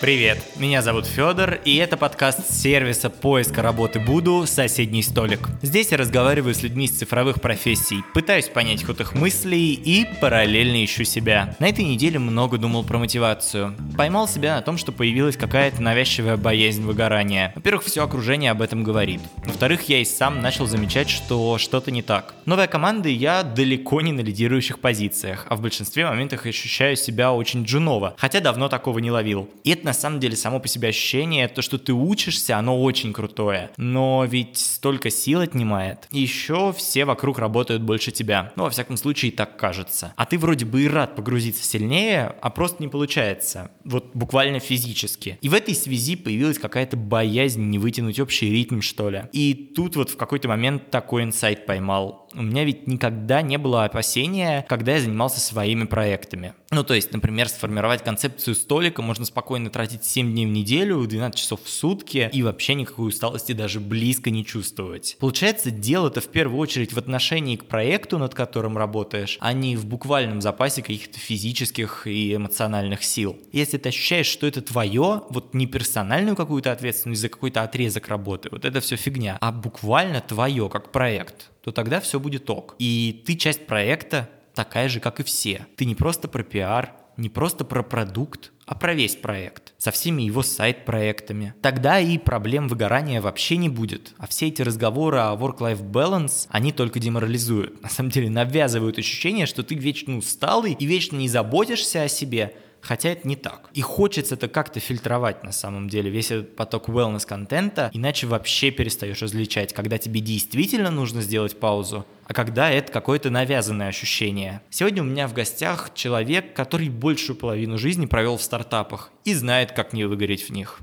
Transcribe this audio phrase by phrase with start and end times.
[0.00, 5.48] Привет, меня зовут Федор, и это подкаст сервиса поиска работы Буду «Соседний столик».
[5.62, 10.84] Здесь я разговариваю с людьми из цифровых профессий, пытаюсь понять ход их мыслей и параллельно
[10.84, 11.56] ищу себя.
[11.58, 13.76] На этой неделе много думал про мотивацию.
[13.96, 17.52] Поймал себя на том, что появилась какая-то навязчивая боязнь выгорания.
[17.54, 19.20] Во-первых, все окружение об этом говорит.
[19.44, 22.34] Во-вторых, я и сам начал замечать, что что-то не так.
[22.46, 27.32] Новая команда, и я далеко не на лидирующих позициях, а в большинстве моментах ощущаю себя
[27.32, 29.48] очень джуново, хотя давно такого не ловил.
[29.64, 33.12] И это на самом деле само по себе ощущение, то, что ты учишься, оно очень
[33.12, 33.70] крутое.
[33.76, 36.08] Но ведь столько сил отнимает.
[36.10, 38.52] Еще все вокруг работают больше тебя.
[38.56, 40.12] Ну, во всяком случае, так кажется.
[40.16, 43.70] А ты вроде бы и рад погрузиться сильнее, а просто не получается.
[43.84, 45.38] Вот буквально физически.
[45.40, 49.24] И в этой связи появилась какая-то боязнь не вытянуть общий ритм, что ли.
[49.32, 52.21] И тут вот в какой-то момент такой инсайт поймал.
[52.34, 56.54] У меня ведь никогда не было опасения, когда я занимался своими проектами.
[56.70, 61.38] Ну, то есть, например, сформировать концепцию столика можно спокойно тратить 7 дней в неделю, 12
[61.38, 65.16] часов в сутки и вообще никакой усталости даже близко не чувствовать.
[65.20, 69.84] Получается, дело-то в первую очередь в отношении к проекту, над которым работаешь, а не в
[69.84, 73.36] буквальном запасе каких-то физических и эмоциональных сил.
[73.52, 78.48] Если ты ощущаешь, что это твое, вот не персональную какую-то ответственность за какой-то отрезок работы,
[78.50, 82.74] вот это все фигня, а буквально твое, как проект, то тогда все будет ок.
[82.78, 85.66] И ты часть проекта, такая же, как и все.
[85.76, 90.22] Ты не просто про пиар, не просто про продукт, а про весь проект, со всеми
[90.22, 91.54] его сайт-проектами.
[91.60, 94.14] Тогда и проблем выгорания вообще не будет.
[94.18, 97.82] А все эти разговоры о work-life balance, они только деморализуют.
[97.82, 102.54] На самом деле навязывают ощущение, что ты вечно усталый и вечно не заботишься о себе,
[102.82, 103.70] хотя это не так.
[103.72, 109.22] И хочется это как-то фильтровать на самом деле, весь этот поток wellness-контента, иначе вообще перестаешь
[109.22, 114.60] различать, когда тебе действительно нужно сделать паузу, а когда это какое-то навязанное ощущение.
[114.70, 119.72] Сегодня у меня в гостях человек, который большую половину жизни провел в стартапах и знает,
[119.72, 120.80] как не выгореть в них.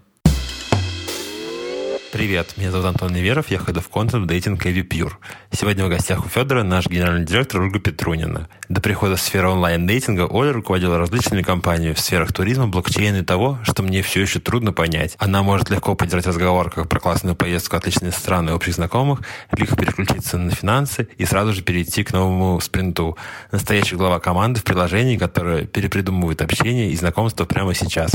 [2.11, 5.11] Привет, меня зовут Антон Неверов, я head of content dating Эви Pure.
[5.51, 8.49] Сегодня в гостях у Федора наш генеральный директор Ольга Петрунина.
[8.67, 13.59] До прихода в сферу онлайн-дейтинга Оля руководила различными компаниями в сферах туризма, блокчейна и того,
[13.61, 15.15] что мне все еще трудно понять.
[15.19, 19.21] Она может легко поддержать разговор как про классную поездку, отличные страны общих знакомых,
[19.55, 23.19] легко переключиться на финансы и сразу же перейти к новому спринту.
[23.51, 28.11] Настоящая глава команды в приложении, которое перепридумывает общение и знакомство прямо сейчас.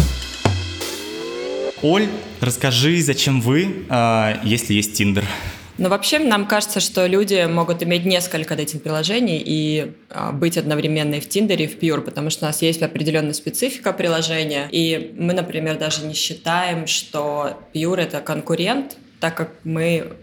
[1.84, 2.08] Оль,
[2.40, 5.26] расскажи, зачем вы, э, если есть Тиндер?
[5.76, 11.20] Но вообще нам кажется, что люди могут иметь несколько дейтинг-приложений и а, быть одновременно и
[11.20, 14.68] в Тиндере, и в Pure, потому что у нас есть определенная специфика приложения.
[14.70, 20.16] И мы, например, даже не считаем, что Pure— это конкурент, так как мы а,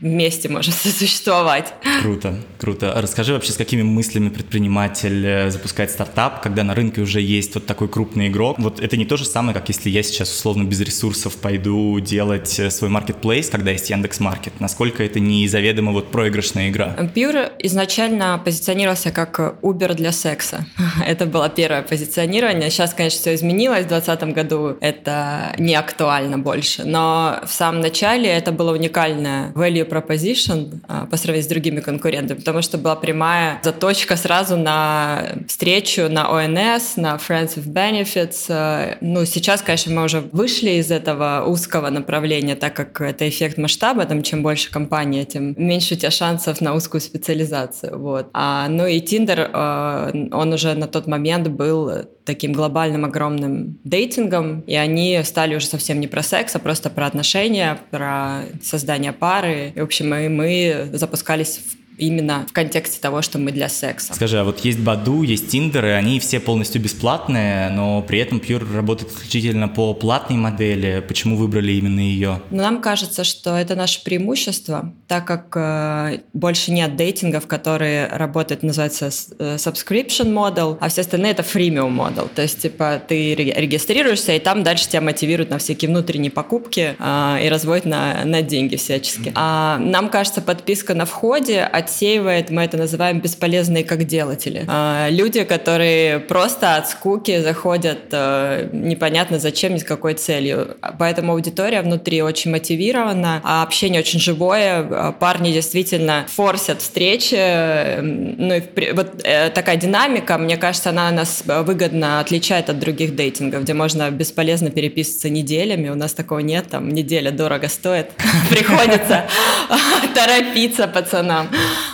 [0.00, 1.74] вместе можем сосуществовать.
[2.02, 2.92] Круто, круто.
[2.96, 7.66] Расскажи вообще, с какими мыслями предприниматель э, запускает стартап, когда на рынке уже есть вот
[7.66, 8.58] такой крупный игрок.
[8.58, 12.58] Вот это не то же самое, как если я сейчас условно без ресурсов пойду делать
[12.58, 14.60] э, свой маркетплейс, когда есть Яндекс Маркет.
[14.60, 16.96] Насколько это не заведомо вот проигрышная игра?
[17.14, 20.66] Pure изначально позиционировался как Uber для секса.
[21.06, 22.70] это было первое позиционирование.
[22.70, 23.84] Сейчас, конечно, все изменилось.
[23.84, 26.84] В 2020 году это не актуально больше.
[26.84, 32.38] Но в самом начале это было уникальное value proposition а, по сравнению с другими конкурентами,
[32.38, 38.46] потому что была прямая заточка сразу на встречу на ОНС, на Friends with Benefits.
[38.48, 43.58] А, ну, сейчас, конечно, мы уже вышли из этого узкого направления, так как это эффект
[43.58, 47.98] масштаба, там, чем больше компания, тем меньше у тебя шансов на узкую специализацию.
[47.98, 48.28] Вот.
[48.32, 51.90] А, ну и Tinder, а, он уже на тот момент был
[52.24, 57.06] таким глобальным огромным дейтингом, и они стали уже совсем не про секс, а просто про
[57.06, 59.72] отношения, про создание пары.
[59.74, 64.14] И, в общем, мы, мы запускались в именно в контексте того, что мы для секса.
[64.14, 68.38] Скажи, а вот есть Баду, есть Тиндер, и они все полностью бесплатные, но при этом
[68.38, 71.04] Pure работает исключительно по платной модели.
[71.06, 72.42] Почему выбрали именно ее?
[72.50, 78.62] Ну, нам кажется, что это наше преимущество, так как э, больше нет дейтингов, которые работают,
[78.62, 82.28] называется э, subscription model, а все остальные это freemium model.
[82.34, 87.38] То есть, типа, ты регистрируешься, и там дальше тебя мотивируют на всякие внутренние покупки э,
[87.44, 89.28] и разводят на, на деньги всячески.
[89.28, 89.32] Mm-hmm.
[89.34, 94.64] А нам кажется, подписка на входе отсеивает, мы это называем бесполезные как делатели.
[94.68, 100.76] А, люди, которые просто от скуки заходят а, непонятно зачем, ни с какой целью.
[100.98, 108.00] Поэтому аудитория внутри очень мотивирована, а общение очень живое, а, парни действительно форсят встречи.
[108.00, 113.62] Ну и вот э, такая динамика, мне кажется, она нас выгодно отличает от других дейтингов,
[113.62, 115.88] где можно бесполезно переписываться неделями.
[115.88, 118.10] У нас такого нет, там неделя дорого стоит.
[118.50, 119.24] Приходится
[120.14, 121.48] торопиться пацанам.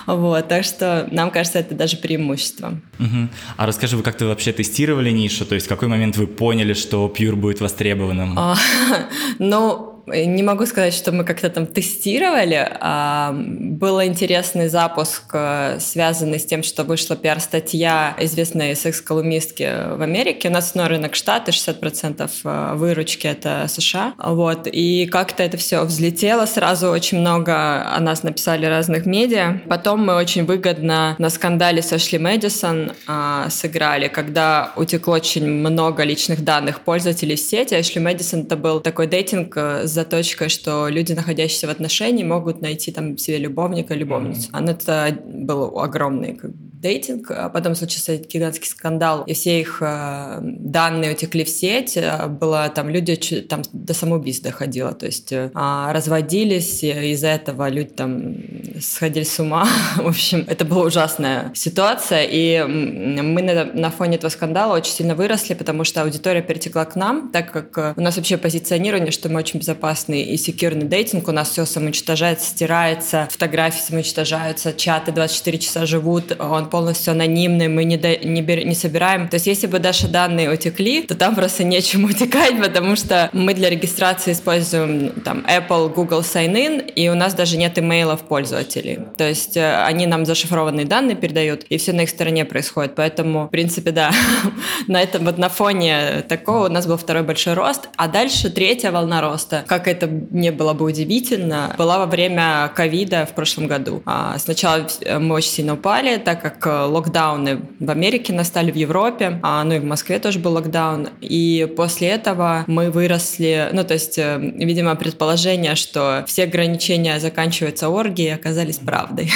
[0.06, 2.80] Вот, так что нам кажется, это даже преимущество.
[2.98, 3.28] Угу.
[3.56, 5.44] А расскажи, вы как-то вообще тестировали нишу?
[5.44, 8.38] То есть в какой момент вы поняли, что Pure будет востребованным?
[8.38, 8.56] А,
[9.38, 12.68] ну, не могу сказать, что мы как-то там тестировали.
[12.80, 20.48] А, был интересный запуск, э, связанный с тем, что вышла пиар-статья известной секс-колумнистки в Америке.
[20.48, 24.14] У нас основной рынок Штаты, 60% э, выручки— это США.
[24.18, 24.66] Вот.
[24.70, 26.88] И как-то это все взлетело сразу.
[26.88, 29.60] Очень много о нас написали разных медиа.
[29.68, 36.04] Потом мы очень выгодно на скандале с Эшли Мэдисон а, сыграли, когда утекло очень много
[36.04, 37.74] личных данных пользователей в сети.
[37.74, 42.62] Эшли Мэдисон— это был такой дейтинг с э, заточкой, что люди, находящиеся в отношении, могут
[42.62, 44.50] найти там себе любовника, любовницу.
[44.50, 44.70] Mm-hmm.
[44.70, 46.50] это был огромный как
[46.80, 52.26] дейтинг, а потом случился гигантский скандал, и все их э, данные утекли в сеть, э,
[52.28, 53.16] было там люди
[53.48, 58.36] там до самоубийств доходило, то есть э, разводились, из-за этого люди там
[58.80, 59.66] сходили с ума,
[59.96, 65.14] в общем, это была ужасная ситуация, и мы на, на фоне этого скандала очень сильно
[65.14, 69.40] выросли, потому что аудитория перетекла к нам, так как у нас вообще позиционирование, что мы
[69.40, 75.86] очень безопасный и секьюрный дейтинг, у нас все самоуничтожается, стирается, фотографии самоуничтожаются, чаты 24 часа
[75.86, 79.28] живут, он полностью анонимный, мы не, до, не, бер, не собираем.
[79.28, 83.54] То есть если бы наши данные утекли, то там просто нечем утекать, потому что мы
[83.54, 88.98] для регистрации используем там Apple, Google Sign-in, и у нас даже нет имейлов пользователей.
[89.16, 92.94] То есть э, они нам зашифрованные данные передают, и все на их стороне происходит.
[92.94, 94.12] Поэтому, в принципе, да,
[94.86, 98.90] на этом вот на фоне такого у нас был второй большой рост, а дальше третья
[98.90, 104.02] волна роста, как это не было бы удивительно, была во время ковида в прошлом году.
[104.06, 104.86] А сначала
[105.18, 109.74] мы очень сильно упали, так как как локдауны в Америке настали, в Европе, а, ну
[109.74, 111.08] и в Москве тоже был локдаун.
[111.20, 117.88] И после этого мы выросли, ну то есть, э, видимо, предположение, что все ограничения заканчиваются
[117.88, 119.30] оргией, оказались правдой.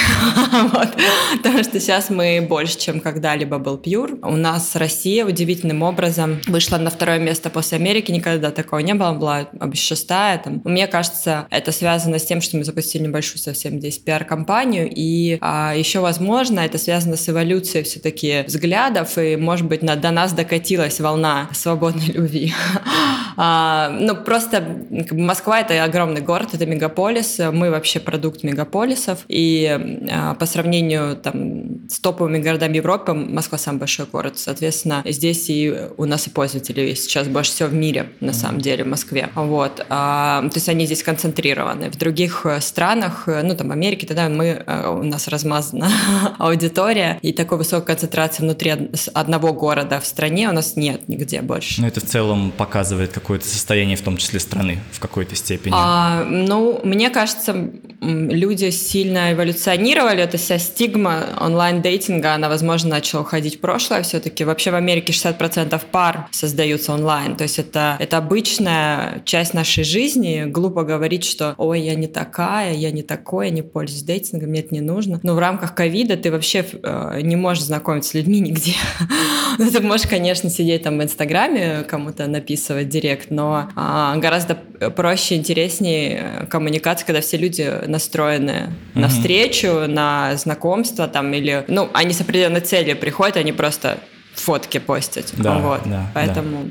[1.43, 4.17] Потому что сейчас мы больше, чем когда-либо был пьюр.
[4.21, 9.13] У нас Россия удивительным образом вышла на второе место после Америки, никогда такого не было,
[9.13, 10.22] была шестая.
[10.43, 10.61] Там.
[10.63, 15.73] Мне кажется, это связано с тем, что мы запустили небольшую совсем здесь пиар-компанию, и а,
[15.75, 20.99] еще, возможно, это связано с эволюцией все-таки взглядов, и, может быть, на, до нас докатилась
[20.99, 22.53] волна свободной любви.
[23.37, 24.63] а, ну, просто
[25.11, 29.79] Москва— это огромный город, это мегаполис, мы вообще продукт мегаполисов, и
[30.11, 35.73] а, по сравнению там, с топовыми городами Европы Москва самый большой город, соответственно, здесь и
[35.97, 39.29] у нас и пользователей сейчас больше всего в мире, на самом деле, в Москве.
[39.35, 39.85] Вот.
[39.89, 41.89] А, то есть они здесь концентрированы.
[41.89, 45.89] В других э, странах, э, ну, там, Америке, тогда мы, э, у нас размазана
[46.39, 48.71] аудитория, и такой высокой концентрации внутри
[49.13, 51.81] одного города в стране у нас нет нигде больше.
[51.81, 55.73] Но это в целом показывает какое-то состояние, в том числе страны, в какой-то степени.
[55.75, 57.71] А, ну, мне кажется,
[58.03, 64.43] люди сильно эволюционировали, эта вся стигма онлайн-дейтинга, она, возможно, начала уходить в прошлое все-таки.
[64.43, 70.45] Вообще в Америке 60% пар создаются онлайн, то есть это, это обычная часть нашей жизни.
[70.47, 74.59] Глупо говорить, что «Ой, я не такая, я не такой, я не пользуюсь дейтингом, мне
[74.59, 75.19] это не нужно».
[75.23, 78.73] Но в рамках ковида ты вообще Э, не можешь знакомиться с людьми нигде.
[79.57, 84.55] ну, ты можешь, конечно, сидеть там в Инстаграме, кому-то написывать директ, но а, гораздо
[84.95, 88.99] проще, интереснее коммуникация, когда все люди настроены mm-hmm.
[88.99, 93.99] на встречу, на знакомство там или, ну, они с определенной целью приходят, они просто
[94.35, 95.33] фотки постят.
[95.37, 95.81] Да, вот.
[95.85, 96.63] да, Поэтому...
[96.65, 96.69] Да.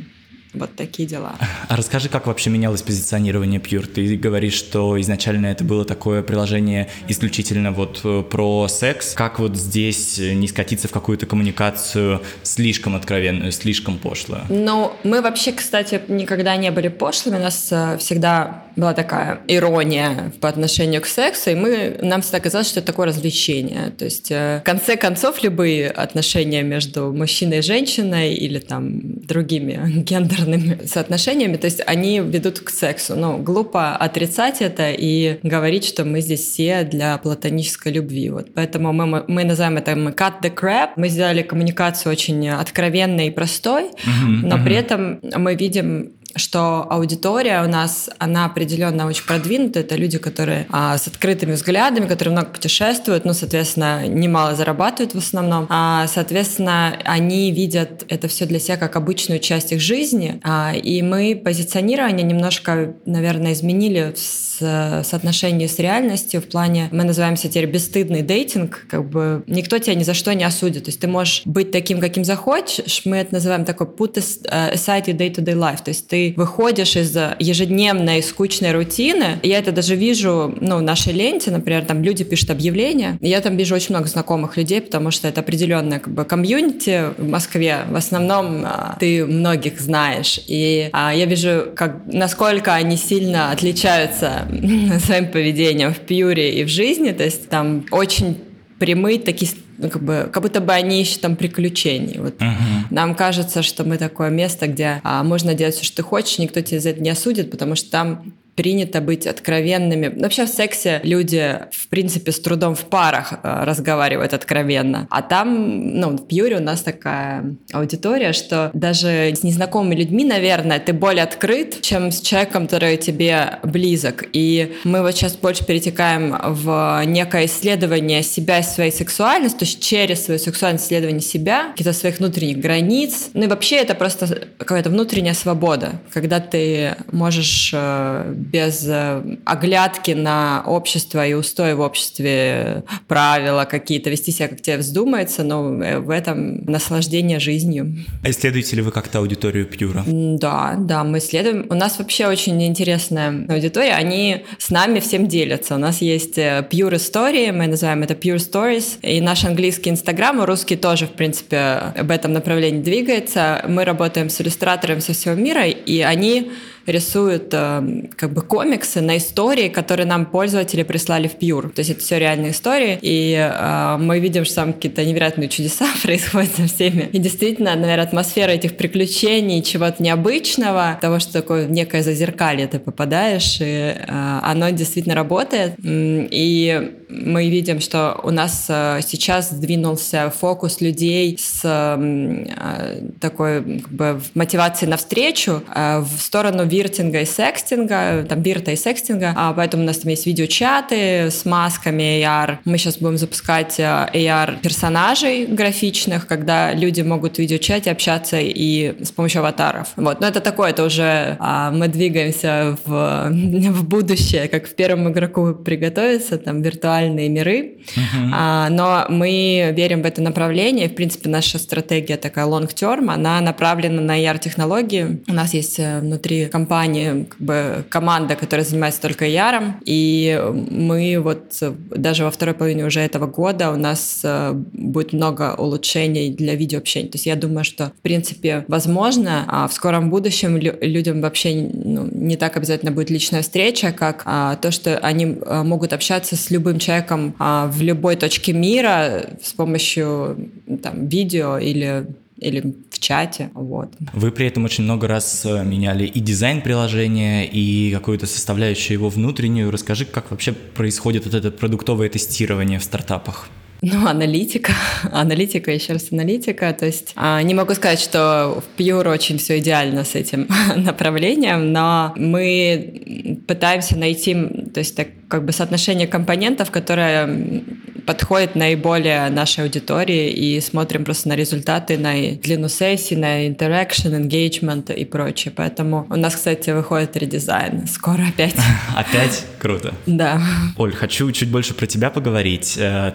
[0.55, 1.35] Вот такие дела.
[1.69, 3.87] А расскажи, как вообще менялось позиционирование Pure?
[3.87, 9.15] Ты говоришь, что изначально это было такое приложение исключительно вот э, про секс.
[9.15, 14.43] Как вот здесь не скатиться в какую-то коммуникацию слишком откровенную, слишком пошлую?
[14.51, 17.37] Ну, мы вообще, кстати, никогда не были пошлыми.
[17.37, 22.41] У нас э, всегда была такая ирония по отношению к сексу, и мы, нам всегда
[22.41, 23.91] казалось, что это такое развлечение.
[23.91, 29.81] То есть, э, в конце концов, любые отношения между мужчиной и женщиной или там другими
[30.03, 33.15] гендерными гендерными соотношениями, то есть они ведут к сексу.
[33.17, 38.31] Ну, глупо отрицать это и говорить, что мы здесь все для платонической любви.
[38.31, 38.55] Вот.
[38.55, 40.91] Поэтому мы, мы называем это мы cut the crap.
[40.97, 44.65] Мы сделали коммуникацию очень откровенной и простой, uh-huh, но uh-huh.
[44.65, 49.81] при этом мы видим что аудитория у нас, она определенно очень продвинута.
[49.81, 55.19] Это люди, которые а, с открытыми взглядами, которые много путешествуют, ну, соответственно, немало зарабатывают в
[55.19, 55.67] основном.
[55.69, 60.41] А, соответственно, они видят это все для себя как обычную часть их жизни.
[60.43, 67.49] А, и мы позиционирование немножко, наверное, изменили в соотношении с реальностью в плане, мы называемся
[67.49, 70.85] теперь бесстыдный дейтинг, как бы никто тебя ни за что не осудит.
[70.85, 73.03] То есть ты можешь быть таким, каким захочешь.
[73.05, 75.83] Мы это называем такой put aside your day-to-day life.
[75.83, 79.39] То есть ты выходишь из ежедневной скучной рутины.
[79.43, 83.19] Я это даже вижу, ну, в нашей ленте, например, там люди пишут объявления.
[83.21, 87.29] Я там вижу очень много знакомых людей, потому что это определенное как бы комьюнити в
[87.29, 87.81] Москве.
[87.91, 90.41] В основном а, ты многих знаешь.
[90.47, 94.49] И а, я вижу, как, насколько они сильно отличаются
[95.05, 97.11] своим поведением в пьюре и в жизни.
[97.11, 98.39] То есть там очень
[98.79, 99.51] прямые такие
[99.91, 102.19] как бы, как будто бы они ищут там приключений.
[102.19, 102.87] Вот uh-huh.
[102.91, 106.61] Нам кажется, что мы такое место, где а, можно делать все, что ты хочешь, никто
[106.61, 110.13] тебя за это не осудит, потому что там принято быть откровенными.
[110.21, 115.07] Вообще в сексе люди, в принципе, с трудом в парах э, разговаривают откровенно.
[115.11, 120.79] А там, ну, в Пьюре у нас такая аудитория, что даже с незнакомыми людьми, наверное,
[120.79, 124.25] ты более открыт, чем с человеком, который тебе близок.
[124.33, 129.83] И мы вот сейчас больше перетекаем в некое исследование себя и своей сексуальности, то есть
[129.83, 133.31] через свою сексуальность исследование себя, каких-то своих внутренних границ.
[133.35, 140.11] Ну и вообще это просто какая-то внутренняя свобода, когда ты можешь э, без э, оглядки
[140.13, 145.99] на общество и устои в обществе, правила какие-то, вести себя, как тебе вздумается, но э,
[145.99, 147.97] в этом наслаждение жизнью.
[148.23, 150.05] А исследуете ли вы как-то аудиторию Пьюра?
[150.07, 151.67] Да, да, мы исследуем.
[151.71, 155.77] У нас вообще очень интересная аудитория, они с нами всем делятся.
[155.77, 160.43] У нас есть э, Pure истории, мы называем это Pure Stories, и наш английский инстаграм,
[160.43, 163.65] и русский тоже, в принципе, в этом направлении двигается.
[163.69, 166.51] Мы работаем с иллюстраторами со всего мира, и они
[166.87, 171.71] рисуют э, как бы комиксы на истории, которые нам пользователи прислали в Pure.
[171.71, 175.87] То есть это все реальные истории, и э, мы видим, что там какие-то невероятные чудеса
[176.03, 177.09] происходят со всеми.
[177.13, 183.59] И действительно, наверное, атмосфера этих приключений, чего-то необычного, того, что такое некое зазеркалье ты попадаешь,
[183.61, 185.75] и э, оно действительно работает.
[185.83, 193.93] И мы видим, что у нас э, сейчас сдвинулся фокус людей с э, такой как
[193.93, 199.83] бы, мотивацией навстречу э, в сторону виртинга и секстинга, там вирта и секстинга, а поэтому
[199.83, 202.59] у нас там есть видеочаты с масками AR.
[202.65, 209.11] Мы сейчас будем запускать AR персонажей графичных, когда люди могут в видеочате общаться и с
[209.13, 209.89] помощью аватаров.
[209.97, 210.21] Вот.
[210.21, 215.55] Но это такое, это уже а, мы двигаемся в, в будущее, как в первом игроку
[215.55, 218.31] приготовиться, там виртуальные миры, uh-huh.
[218.33, 220.89] а, но мы верим в это направление.
[220.89, 225.23] В принципе, наша стратегия такая long-term, она направлена на AR-технологии.
[225.29, 230.41] У нас есть э, внутри компании как бы, команда, которая занимается только AR, и
[230.71, 236.31] мы вот даже во второй половине уже этого года у нас э, будет много улучшений
[236.31, 237.11] для видеообщения.
[237.11, 242.09] То есть я думаю, что, в принципе, возможно, а в скором будущем людям вообще ну,
[242.11, 246.51] не так обязательно будет личная встреча, как а, то, что они а, могут общаться с
[246.51, 250.51] любым человеком а, в любой точке мира с помощью
[250.83, 252.07] там, видео или
[252.43, 253.95] или в чате, вот.
[254.13, 259.09] Вы при этом очень много раз э, меняли и дизайн приложения, и какую-то составляющую его
[259.09, 259.71] внутреннюю.
[259.71, 263.49] Расскажи, как вообще происходит вот это продуктовое тестирование в стартапах?
[263.83, 264.73] Ну, аналитика,
[265.13, 266.73] аналитика, еще раз аналитика.
[266.73, 270.47] То есть а, не могу сказать, что в Pure очень все идеально с этим
[270.77, 274.35] направлением, но мы пытаемся найти,
[274.73, 277.65] то есть так как бы соотношение компонентов, которое
[278.05, 284.95] подходит наиболее нашей аудитории и смотрим просто на результаты, на длину сессии, на interaction, engagement
[284.95, 285.53] и прочее.
[285.57, 287.87] Поэтому у нас, кстати, выходит редизайн.
[287.87, 288.55] Скоро опять.
[288.97, 289.47] Опять?
[289.59, 289.95] Круто.
[290.07, 290.41] Да.
[290.77, 292.77] Оль, хочу чуть больше про тебя поговорить.
[292.77, 293.13] Э,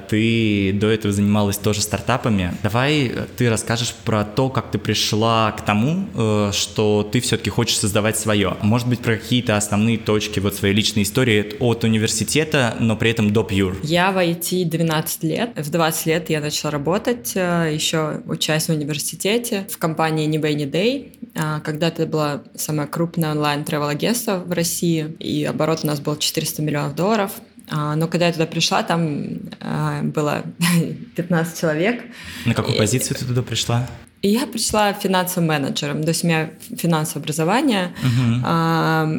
[0.71, 2.53] до этого занималась тоже стартапами.
[2.63, 7.49] Давай э, ты расскажешь про то, как ты пришла к тому, э, что ты все-таки
[7.49, 8.57] хочешь создавать свое.
[8.61, 13.31] Может быть, про какие-то основные точки вот своей личной истории от университета, но при этом
[13.31, 13.77] до Pure.
[13.83, 15.51] Я в IT 12 лет.
[15.55, 21.11] В 20 лет я начала работать, э, еще учась в университете в компании Any Day.
[21.35, 25.99] А, когда-то это было самое крупное онлайн travel агентство в России, и оборот у нас
[25.99, 27.31] был 400 миллионов долларов.
[27.69, 30.43] А, но когда я туда пришла, там а, было
[31.15, 32.03] 15 человек.
[32.45, 33.87] На какую позицию ты туда пришла?
[34.27, 38.41] И я пришла финансовым менеджером, то есть у меня финансовое образование, uh-huh.
[38.43, 39.09] а,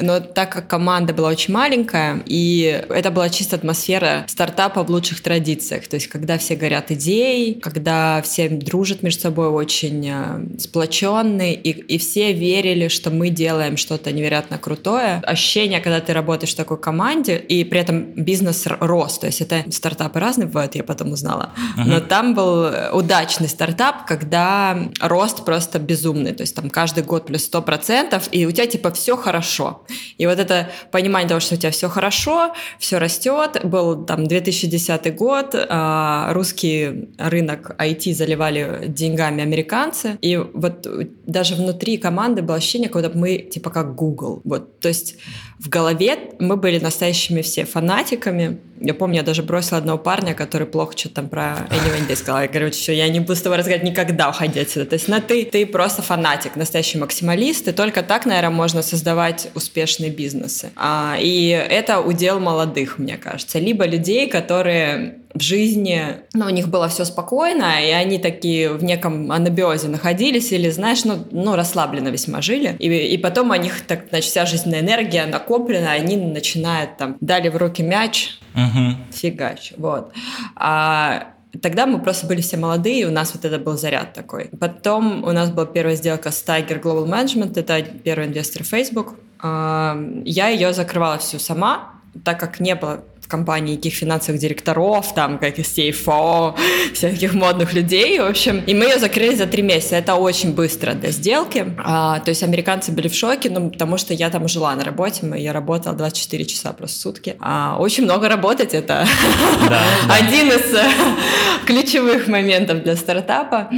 [0.00, 5.20] но так как команда была очень маленькая, и это была чисто атмосфера стартапа в лучших
[5.20, 11.54] традициях, то есть когда все горят идеей, когда все дружат между собой очень а, сплоченные,
[11.54, 15.20] и, и все верили, что мы делаем что-то невероятно крутое.
[15.24, 19.62] Ощущение, когда ты работаешь в такой команде, и при этом бизнес рос, то есть это
[19.70, 21.82] стартапы разные бывают, я потом узнала, uh-huh.
[21.84, 27.26] но там был удачный стартап, когда тогда рост просто безумный, то есть там каждый год
[27.26, 29.82] плюс 100%, и у тебя типа все хорошо.
[30.18, 35.16] И вот это понимание того, что у тебя все хорошо, все растет, был там 2010
[35.16, 40.86] год, а, русский рынок IT заливали деньгами американцы, и вот
[41.26, 44.40] даже внутри команды было ощущение, когда мы типа как Google.
[44.44, 45.16] Вот, то есть
[45.58, 48.58] в голове мы были настоящими все фанатиками.
[48.80, 52.42] Я помню, я даже бросила одного парня, который плохо что-то там про Anyway Day сказал.
[52.42, 54.86] Я говорю, что я не буду с тобой разговаривать никогда, уходи отсюда.
[54.86, 59.48] То есть на ты, ты просто фанатик, настоящий максималист, и только так, наверное, можно создавать
[59.54, 60.70] успешные бизнесы.
[60.76, 63.58] А, и это удел молодых, мне кажется.
[63.58, 68.84] Либо людей, которые в жизни, ну, у них было все спокойно, и они такие в
[68.84, 72.76] неком анабиозе находились, или, знаешь, ну, ну расслабленно весьма жили.
[72.78, 77.48] И, и потом у них, так, значит, вся жизненная энергия накоплена, они начинают там, дали
[77.48, 78.96] в руки мяч, угу.
[79.12, 80.12] фигач, вот.
[80.56, 84.50] А Тогда мы просто были все молодые, и у нас вот это был заряд такой.
[84.58, 89.14] Потом у нас была первая сделка с Tiger Global Management, это первый инвестор Facebook.
[89.40, 91.92] Я ее закрывала всю сама,
[92.24, 96.54] так как не было в компании никаких финансовых директоров, там, как из CFO,
[96.92, 98.62] всяких модных людей, в общем.
[98.66, 99.96] И мы ее закрыли за три месяца.
[99.96, 101.74] Это очень быстро для сделки.
[101.78, 105.26] А, то есть американцы были в шоке, ну, потому что я там жила на работе,
[105.38, 107.36] я работала 24 часа просто в сутки.
[107.40, 109.06] А, очень много работать, это
[109.68, 109.82] да, да.
[110.14, 110.84] один из э,
[111.64, 113.70] ключевых моментов для стартапа.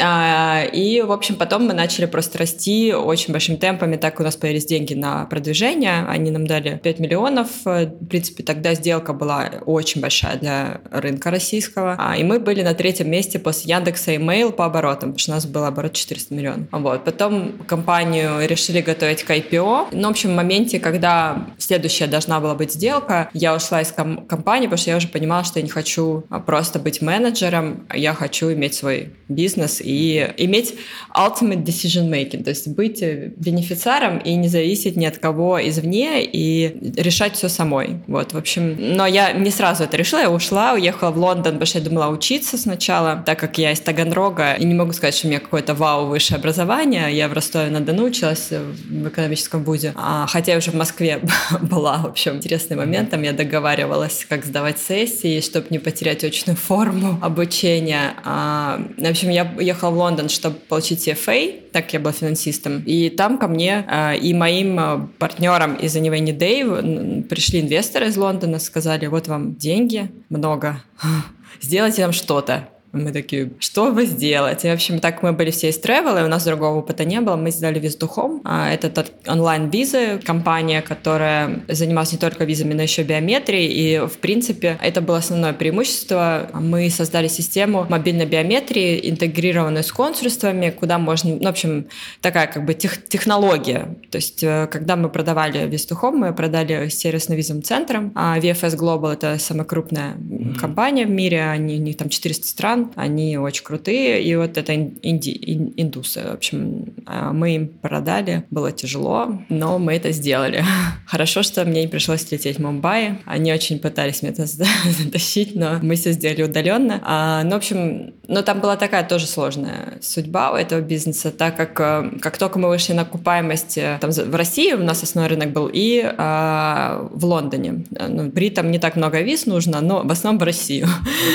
[0.00, 4.36] А, и, в общем, потом мы начали просто расти очень большими темпами, так у нас
[4.36, 10.00] появились деньги на продвижение, они нам дали 5 миллионов, в принципе, тогда сделка была очень
[10.00, 11.96] большая для рынка российского.
[11.98, 15.32] А, и мы были на третьем месте после Яндекса и Mail по оборотам, потому что
[15.32, 16.68] у нас был оборот 400 миллионов.
[16.70, 17.02] Вот.
[17.02, 19.88] Потом компанию решили готовить к IPO.
[19.90, 24.24] Ну, в общем, в моменте, когда следующая должна была быть сделка, я ушла из ком-
[24.26, 28.14] компании, потому что я уже понимала, что я не хочу а, просто быть менеджером, я
[28.14, 30.76] хочу иметь свой бизнес и иметь
[31.12, 36.92] ultimate decision making, то есть быть бенефициаром и не зависеть ни от кого извне и
[36.96, 37.96] решать все самой.
[38.06, 41.66] Вот, в общем, но я не сразу это решила, я ушла, уехала в Лондон, потому
[41.66, 45.26] что я думала учиться сначала, так как я из Таганрога, и не могу сказать, что
[45.26, 50.52] у меня какое-то вау высшее образование, я в Ростове-на-Дону училась в экономическом вузе, а, хотя
[50.52, 51.20] я уже в Москве
[51.62, 56.56] была, в общем, интересный момент, там я договаривалась, как сдавать сессии, чтобы не потерять очную
[56.66, 58.14] форму обучения.
[58.24, 63.10] А, в общем, я ехала в Лондон, чтобы получить CFA, так я была финансистом, и
[63.10, 68.58] там ко мне а, и моим а, партнерам из Anyway Day пришли инвесторы из Лондона,
[68.58, 70.82] сказали, вот вам деньги, много,
[71.60, 72.66] сделайте нам что-то.
[72.96, 74.68] Мы такие, что вы сделаете?
[74.68, 77.20] И, в общем, так мы были все из Travel, и у нас другого опыта не
[77.20, 77.36] было.
[77.36, 78.40] Мы сделали виздухом.
[78.44, 83.66] А, это онлайн-визы, компания, которая занималась не только визами, но еще биометрией.
[83.66, 86.50] И, в принципе, это было основное преимущество.
[86.54, 91.36] Мы создали систему мобильной биометрии, интегрированную с консульствами, куда можно...
[91.36, 91.86] Ну, в общем,
[92.20, 93.96] такая как бы тех, технология.
[94.10, 98.12] То есть, э, когда мы продавали виздухом, мы продали сервисно-визовым центром.
[98.14, 100.58] А VFS Global— это самая крупная mm-hmm.
[100.58, 101.44] компания в мире.
[101.44, 106.34] Они, у них там 400 стран они очень крутые, и вот это инди, индусы, в
[106.34, 110.64] общем, а, мы им продали, было тяжело, но мы это сделали.
[111.06, 114.46] Хорошо, что мне не пришлось лететь в Мумбаи, они очень пытались меня это
[115.04, 117.00] затащить, но мы все сделали удаленно.
[117.04, 121.56] А, ну, в общем, но там была такая тоже сложная судьба у этого бизнеса, так
[121.56, 125.30] как э, как только мы вышли на окупаемость э, там, в России, у нас основной
[125.30, 127.84] рынок был, и а, в Лондоне.
[127.90, 130.88] Ну, бритам не так много виз нужно, но в основном в Россию.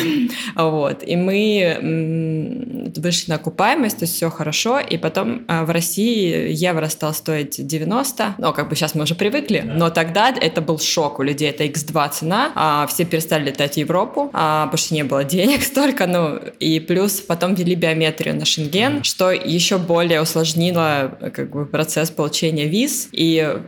[0.55, 1.03] вот.
[1.05, 1.40] И мы
[2.99, 7.65] вышли на окупаемость, то есть все хорошо, и потом а, в России евро стал стоить
[7.65, 11.49] 90, ну, как бы сейчас мы уже привыкли, но тогда это был шок у людей,
[11.49, 15.63] это x2 цена, а все перестали летать в Европу, а, потому что не было денег
[15.71, 21.65] столько, ну, и плюс потом ввели биометрию на Шенген, что еще более усложнило как бы
[21.65, 23.62] процесс получения виз, и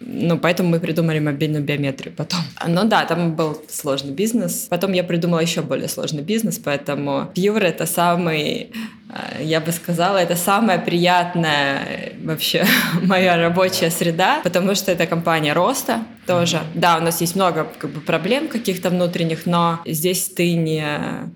[0.00, 2.40] ну, поэтому мы придумали мобильную биометрию потом.
[2.66, 4.66] Ну да, там был сложный бизнес.
[4.70, 8.70] Потом я придумала еще более сложный бизнес, поэтому Pure— это самый
[9.10, 12.66] а, я бы сказала, это самая приятная вообще
[13.02, 16.60] моя рабочая среда, потому что это компания роста тоже.
[16.74, 20.84] Да, у нас есть много как бы, проблем каких-то внутренних, но здесь ты не,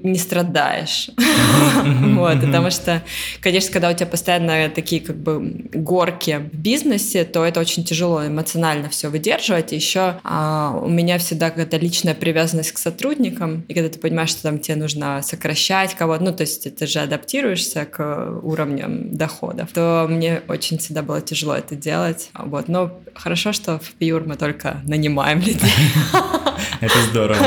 [0.01, 1.11] не страдаешь.
[2.17, 3.03] вот, потому что,
[3.41, 8.27] конечно, когда у тебя постоянно такие как бы горки в бизнесе, то это очень тяжело
[8.27, 9.73] эмоционально все выдерживать.
[9.73, 14.43] Еще а, у меня всегда какая-то личная привязанность к сотрудникам, и когда ты понимаешь, что
[14.43, 19.71] там тебе нужно сокращать кого-то, ну, то есть ты же адаптируешь адаптируешься к уровням доходов,
[19.73, 22.31] то мне очень всегда было тяжело это делать.
[22.35, 22.69] Вот.
[22.69, 25.73] Но хорошо, что в Пьюр мы только нанимаем людей.
[26.81, 27.39] Это здорово.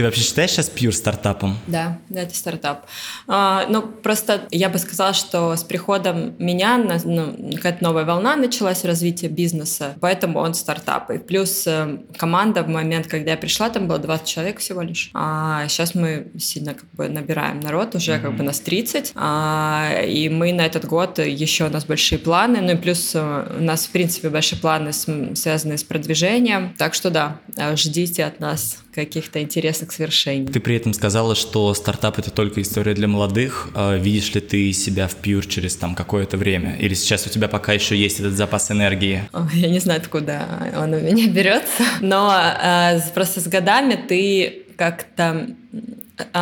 [0.00, 1.58] Ты вообще считаешь сейчас Pure стартапом?
[1.66, 2.86] Да, да, это стартап.
[3.28, 8.82] А, ну, просто я бы сказала, что с приходом меня ну, какая-то новая волна началась
[8.86, 11.10] развития бизнеса, поэтому он стартап.
[11.10, 15.10] И плюс э, команда в момент, когда я пришла, там было 20 человек всего лишь.
[15.12, 18.22] А сейчас мы сильно как бы набираем народ, уже mm-hmm.
[18.22, 19.12] как бы нас 30.
[19.16, 22.62] А, и мы на этот год еще у нас большие планы.
[22.62, 26.74] Ну и плюс э, у нас, в принципе, большие планы связанные с продвижением.
[26.78, 27.36] Так что да,
[27.76, 30.46] ждите от нас каких-то интересных свершений.
[30.46, 33.68] Ты при этом сказала, что стартап это только история для молодых.
[33.74, 36.76] А видишь ли ты себя в Pure через там какое-то время?
[36.76, 39.28] Или сейчас у тебя пока еще есть этот запас энергии?
[39.52, 45.46] Я не знаю, откуда он у меня берется, но э, просто с годами ты как-то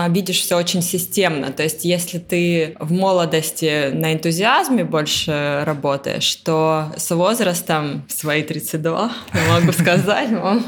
[0.08, 1.52] видишь все очень системно.
[1.52, 8.42] То есть, если ты в молодости на энтузиазме больше работаешь, то с возрастом, в свои
[8.42, 10.64] 32, я могу сказать вам,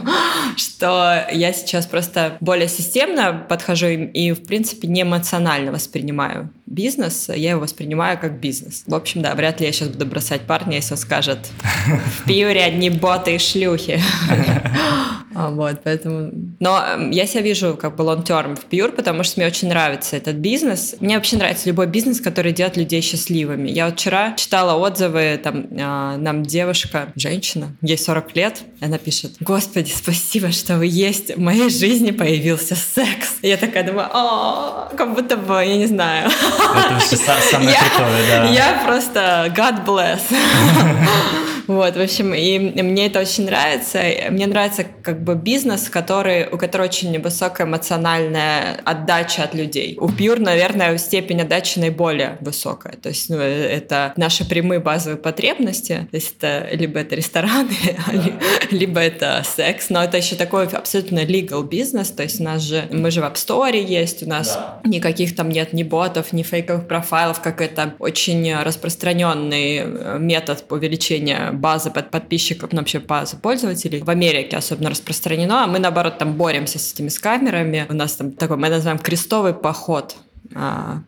[0.57, 7.51] что я сейчас просто более системно подхожу и, в принципе, не эмоционально воспринимаю бизнес, я
[7.51, 8.85] его воспринимаю как бизнес.
[8.87, 11.51] В общем, да, вряд ли я сейчас буду бросать парня, если он скажет,
[11.87, 14.01] в пиуре одни боты и шлюхи.
[15.35, 16.31] А, вот, поэтому...
[16.59, 20.17] Но эм, я себя вижу как бы long-term в Pure, потому что мне очень нравится
[20.17, 20.97] этот бизнес.
[21.01, 23.71] Мне вообще нравится любой бизнес, который делает людей счастливыми.
[23.71, 29.33] Я вот вчера читала отзывы, там, а, нам девушка, женщина, ей 40 лет, она пишет,
[29.41, 33.37] «Господи, спасибо, что вы есть, в моей жизни появился секс».
[33.43, 36.29] И я такая думаю, о, как будто бы, я не знаю.
[36.29, 38.45] Это вообще самое крутое, да.
[38.49, 40.23] Я просто God bless.
[41.71, 44.03] Вот, в общем, и мне это очень нравится.
[44.31, 49.97] Мне нравится как бы бизнес, который, у которого очень высокая эмоциональная отдача от людей.
[50.01, 52.95] У Pure, наверное, степень отдачи наиболее высокая.
[52.95, 56.09] То есть ну, это наши прямые базовые потребности.
[56.11, 57.77] То есть это либо это рестораны,
[58.73, 59.91] либо это секс.
[59.91, 62.11] Но это еще такой абсолютно legal бизнес.
[62.11, 64.81] То есть у нас же, мы же в App Store есть, у нас да.
[64.85, 71.60] никаких там нет ни ботов, ни фейковых профайлов, как это очень распространенный э, метод увеличения
[71.61, 76.35] базы под подписчиков, ну, вообще базы пользователей в Америке особенно распространено, а мы, наоборот, там
[76.35, 77.87] боремся с этими скамерами.
[77.89, 80.17] У нас там такой, мы называем крестовый поход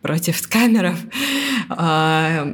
[0.01, 0.97] против камеров.
[1.69, 2.47] А,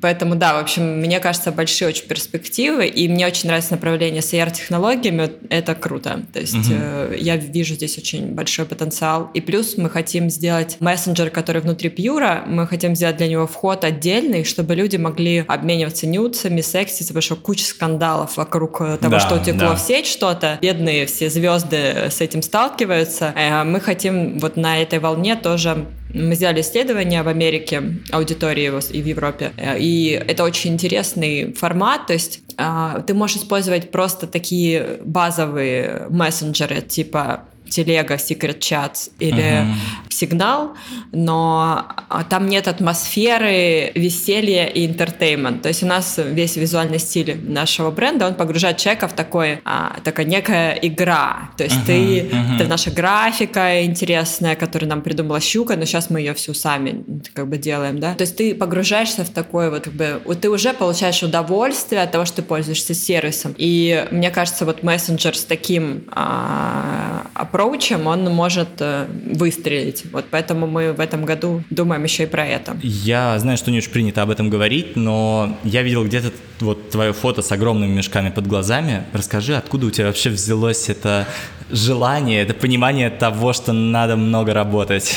[0.00, 4.32] поэтому, да, в общем, мне кажется, большие очень перспективы, и мне очень нравится направление с
[4.32, 6.22] AR-технологиями, это круто.
[6.32, 7.14] То есть угу.
[7.16, 9.30] я вижу здесь очень большой потенциал.
[9.34, 13.84] И плюс мы хотим сделать мессенджер, который внутри Пьюра, мы хотим сделать для него вход
[13.84, 19.36] отдельный, чтобы люди могли обмениваться нюцами, секситься, потому что куча скандалов вокруг того, да, что
[19.36, 19.74] утекло да.
[19.76, 20.58] в сеть что-то.
[20.60, 23.32] Бедные все звезды с этим сталкиваются.
[23.36, 29.02] Э, мы хотим вот на этой волне тоже мы сделали исследование в Америке, аудитории и
[29.02, 34.26] в Европе, э, и это очень интересный формат, то есть а, ты можешь использовать просто
[34.26, 37.44] такие базовые мессенджеры, типа
[37.74, 39.74] телега, секрет чат или uh-huh.
[40.08, 40.74] сигнал,
[41.10, 45.62] но а, там нет атмосферы веселья и интертеймент.
[45.62, 49.96] То есть у нас весь визуальный стиль нашего бренда, он погружает человека в такой, а,
[50.04, 51.50] такая некая игра.
[51.56, 52.56] То есть uh-huh, ты, uh-huh.
[52.56, 57.48] это наша графика интересная, которую нам придумала Щука, но сейчас мы ее всю сами как
[57.48, 58.14] бы делаем, да.
[58.14, 62.24] То есть ты погружаешься в такой вот, как бы, ты уже получаешь удовольствие от того,
[62.24, 63.54] что ты пользуешься сервисом.
[63.58, 67.26] И мне кажется, вот мессенджер с таким а,
[67.64, 70.04] аппроучем, он может э, выстрелить.
[70.12, 72.76] Вот поэтому мы в этом году думаем еще и про это.
[72.82, 77.12] Я знаю, что не очень принято об этом говорить, но я видел где-то вот твое
[77.12, 79.04] фото с огромными мешками под глазами.
[79.12, 81.26] Расскажи, откуда у тебя вообще взялось это
[81.70, 85.16] желание, это понимание того, что надо много работать?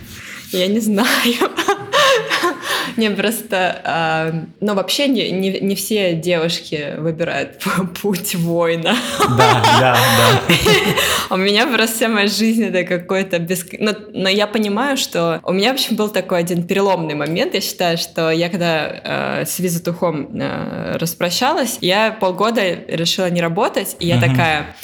[0.52, 1.06] Я не знаю.
[2.96, 7.62] Не, просто, э, ну, вообще не, не, не все девушки выбирают
[8.02, 8.96] путь воина.
[9.36, 10.54] Да, да, да.
[11.30, 13.66] У меня просто вся моя жизнь это какой-то без...
[13.78, 17.54] Но, но я понимаю, что у меня, в общем, был такой один переломный момент.
[17.54, 23.96] Я считаю, что я когда э, с визитухом э, распрощалась, я полгода решила не работать,
[23.98, 24.74] и я такая,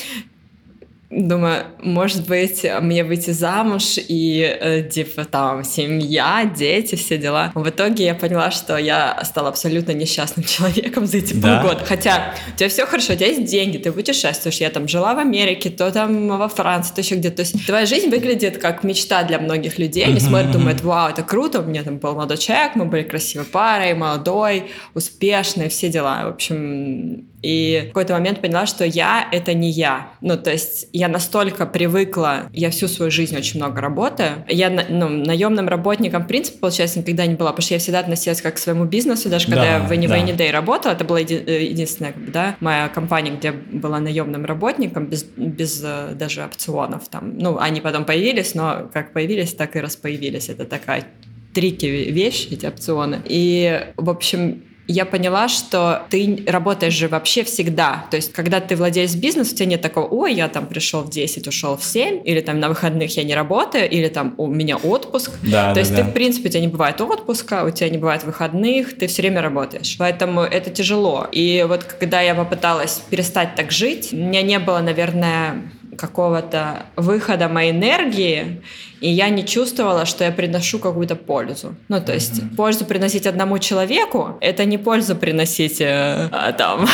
[1.15, 7.53] Думаю, может быть, мне выйти замуж и, э, типа, там, семья, дети, все дела.
[7.55, 11.61] В итоге я поняла, что я стала абсолютно несчастным человеком за эти да?
[11.61, 11.85] полгода.
[11.85, 14.57] Хотя у тебя все хорошо, у тебя есть деньги, ты путешествуешь.
[14.57, 17.37] Я там жила в Америке, то там во Франции, то еще где-то.
[17.37, 20.07] То есть твоя жизнь выглядит как мечта для многих людей.
[20.07, 23.45] Они смотрят, думают, вау, это круто, у меня там был молодой человек, мы были красивой
[23.45, 26.23] парой, молодой, успешный, все дела.
[26.25, 30.13] В общем, И в какой-то момент поняла, что я— это не я.
[30.21, 34.45] Ну, то есть я настолько привыкла, я всю свою жизнь очень много работаю.
[34.49, 38.41] Я ну, наемным работником, в принципе, получается, никогда не была, потому что я всегда относилась
[38.41, 40.45] как к своему бизнесу, даже когда да, я в Any да.
[40.45, 45.25] Day работала, это была еди- э, единственная да, моя компания, где была наемным работником, без,
[45.25, 47.09] без э, даже опционов.
[47.09, 47.39] Там.
[47.39, 50.49] Ну, они потом появились, но как появились, так и распоявились.
[50.49, 51.07] Это такая
[51.55, 53.21] трики вещь, эти опционы.
[53.25, 58.07] И, в общем, я поняла, что ты работаешь же вообще всегда.
[58.11, 61.11] То есть, когда ты владеешь бизнесом, у тебя нет такого, ой, я там пришел в
[61.11, 64.77] 10, ушел в 7, или там на выходных я не работаю, или там у меня
[64.77, 65.33] отпуск.
[65.43, 66.03] Да, То да, есть, да.
[66.03, 69.23] ты, в принципе, у тебя не бывает отпуска, у тебя не бывает выходных, ты все
[69.23, 69.97] время работаешь.
[69.99, 71.29] Поэтому это тяжело.
[71.31, 75.63] И вот когда я попыталась перестать так жить, у меня не было, наверное,
[75.97, 78.63] какого-то выхода моей энергии,
[79.01, 81.75] и я не чувствовала, что я приношу какую-то пользу.
[81.89, 82.57] Ну, то есть mm-hmm.
[82.57, 86.87] пользу приносить одному человеку, это не пользу приносить э, а, там,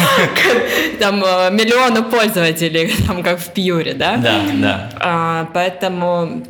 [1.00, 4.16] там э, миллиону пользователей, там как в Пьюре, да?
[4.16, 4.90] Да, да.
[5.00, 6.44] А, поэтому,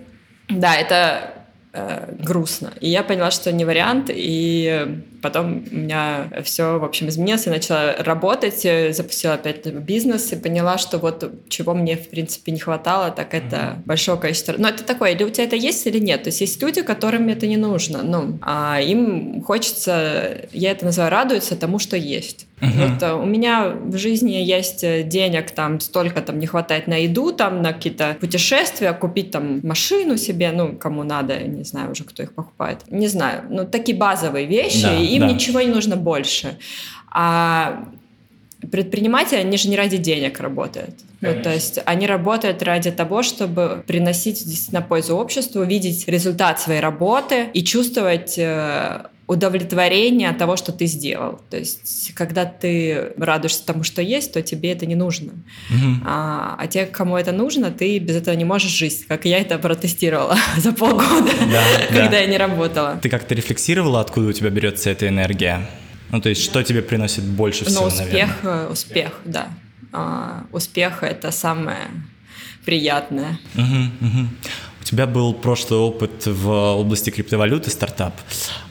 [0.49, 1.35] да, это
[1.73, 2.73] э, грустно.
[2.81, 7.47] И я поняла, что не вариант, и потом у меня все, в общем, изменилось.
[7.47, 12.53] Я начала работать, э, запустила опять бизнес и поняла, что вот чего мне, в принципе,
[12.53, 13.87] не хватало, так это mm-hmm.
[13.87, 14.55] большое количество...
[14.59, 16.25] Но это такое, или у тебя это есть, или нет.
[16.25, 18.03] То есть есть люди, которым это не нужно.
[18.03, 22.47] Ну, а им хочется, я это называю, радуются тому, что есть.
[22.63, 22.91] Uh-huh.
[22.91, 26.95] Вот а, у меня в жизни есть э, денег, там столько там не хватает на
[26.95, 32.05] еду, там на какие-то путешествия, купить там машину себе, ну кому надо, не знаю уже
[32.05, 35.33] кто их покупает, не знаю, ну такие базовые вещи, да им да.
[35.33, 36.59] ничего не нужно больше.
[37.11, 37.85] А
[38.71, 40.95] предприниматели, они же не ради денег работают.
[41.21, 46.81] Ну, то есть они работают ради того, чтобы приносить действительно пользу обществу, видеть результат своей
[46.81, 51.41] работы и чувствовать э, удовлетворение от того, что ты сделал.
[51.51, 55.33] То есть, когда ты радуешься тому, что есть, то тебе это не нужно.
[55.71, 56.03] Угу.
[56.05, 59.59] А, а те, кому это нужно, ты без этого не можешь жить, как я это
[59.59, 62.19] протестировала за полгода, да, когда да.
[62.19, 62.99] я не работала.
[63.03, 65.67] Ты как-то рефлексировала, откуда у тебя берется эта энергия?
[66.11, 68.67] Ну, то есть, что тебе приносит больше всего, ну, успех, наверное?
[68.67, 69.49] Э, успех, да.
[69.93, 71.89] А, успех— это самое
[72.67, 73.39] приятное.
[73.55, 74.29] Угу, угу.
[74.83, 78.15] У тебя был прошлый опыт в области криптовалюты, стартап.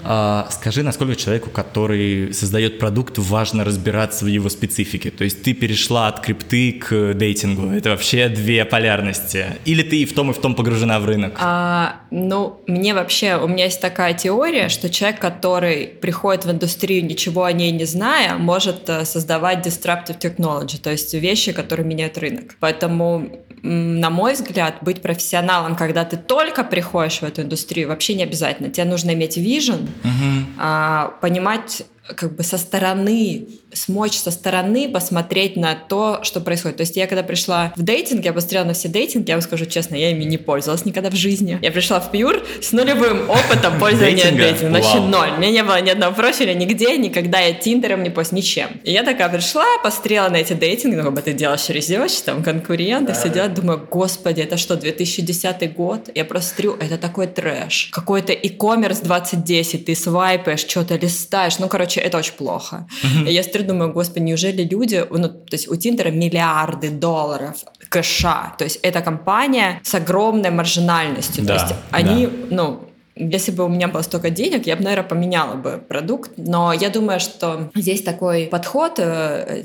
[0.03, 5.09] А, скажи, насколько человеку, который создает продукт, важно разбираться в его специфике?
[5.09, 7.71] То есть ты перешла от крипты к дейтингу.
[7.71, 9.45] Это вообще две полярности.
[9.63, 11.37] Или ты и в том, и в том погружена в рынок?
[11.39, 17.05] А, ну, мне вообще, у меня есть такая теория, что человек, который приходит в индустрию,
[17.05, 22.17] ничего о ней не зная, может э, создавать disruptive technology, то есть вещи, которые меняют
[22.17, 22.57] рынок.
[22.59, 23.29] Поэтому
[23.63, 28.69] на мой взгляд, быть профессионалом, когда ты только приходишь в эту индустрию, вообще не обязательно.
[28.69, 31.11] Тебе нужно иметь вижен, угу.
[31.21, 31.83] понимать
[32.15, 36.77] как бы со стороны смочь со стороны посмотреть на то, что происходит.
[36.77, 39.65] То есть я когда пришла в дейтинг, я посмотрела на все дейтинги, я вам скажу
[39.65, 41.59] честно, я ими не пользовалась никогда в жизни.
[41.61, 44.73] Я пришла в Пьюр с нулевым опытом пользования дейтингом.
[44.73, 45.31] Вообще ноль.
[45.37, 48.69] У меня не было ни одного профиля нигде, никогда я тиндером не пользовалась, ничем.
[48.83, 52.43] И я такая пришла, посмотрела на эти дейтинги, ну, как бы ты делаешь резерч, там,
[52.43, 56.09] конкуренты, все дела, думаю, господи, это что, 2010 год?
[56.13, 57.89] Я просто смотрю, это такой трэш.
[57.91, 62.87] Какой-то e-commerce 2010, ты свайпаешь, что-то листаешь, ну, короче, это очень плохо.
[63.27, 67.55] И я смотрю, думаю, господи, неужели люди, ну, то есть у Тиндера миллиарды долларов
[67.89, 72.31] кэша, то есть это компания с огромной маржинальностью, да, то есть они, да.
[72.49, 76.31] ну, если бы у меня было столько денег, я бы, наверное, поменяла бы продукт.
[76.37, 78.93] Но я думаю, что здесь такой подход.
[78.97, 79.63] Э,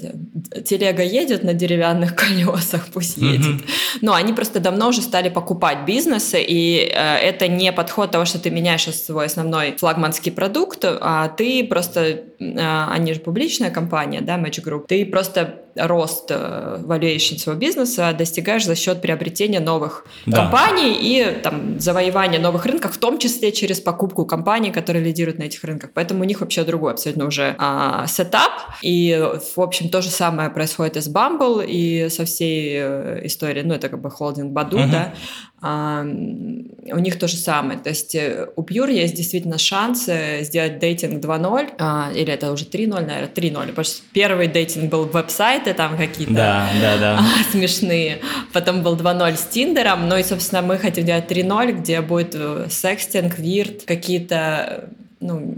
[0.64, 3.60] телега едет на деревянных колесах, пусть едет.
[3.62, 3.98] Mm-hmm.
[4.02, 8.38] Но они просто давно уже стали покупать бизнесы, и э, это не подход того, что
[8.38, 14.38] ты меняешь свой основной флагманский продукт, а ты просто, э, они же публичная компания, да,
[14.38, 20.42] Match Group, ты просто рост э, valuation своего бизнеса достигаешь за счет приобретения новых да.
[20.42, 25.44] компаний и там, завоевания новых рынков, в том числе через покупку компаний, которые лидируют на
[25.44, 25.90] этих рынках.
[25.94, 28.52] Поэтому у них вообще другой абсолютно уже а, сетап.
[28.82, 29.18] И,
[29.56, 33.74] в общем, то же самое происходит и с Bumble, и со всей э, историей, ну,
[33.74, 34.90] это как бы холдинг Badoo, угу.
[34.90, 35.14] да,
[36.02, 37.78] у них то же самое.
[37.78, 40.08] То есть э, у Pure есть действительно шанс
[40.40, 43.66] сделать дейтинг 2.0, а, или это уже 3.0, наверное, 3.0.
[43.68, 47.20] Потому что первый дейтинг был веб-сайты там какие-то да, да, да.
[47.50, 48.18] смешные.
[48.52, 50.08] Потом был 2.0 с Тиндером.
[50.08, 55.56] Ну и, собственно, мы хотим делать 3.0, где будет э, секстинг, вирт, какие-то ну,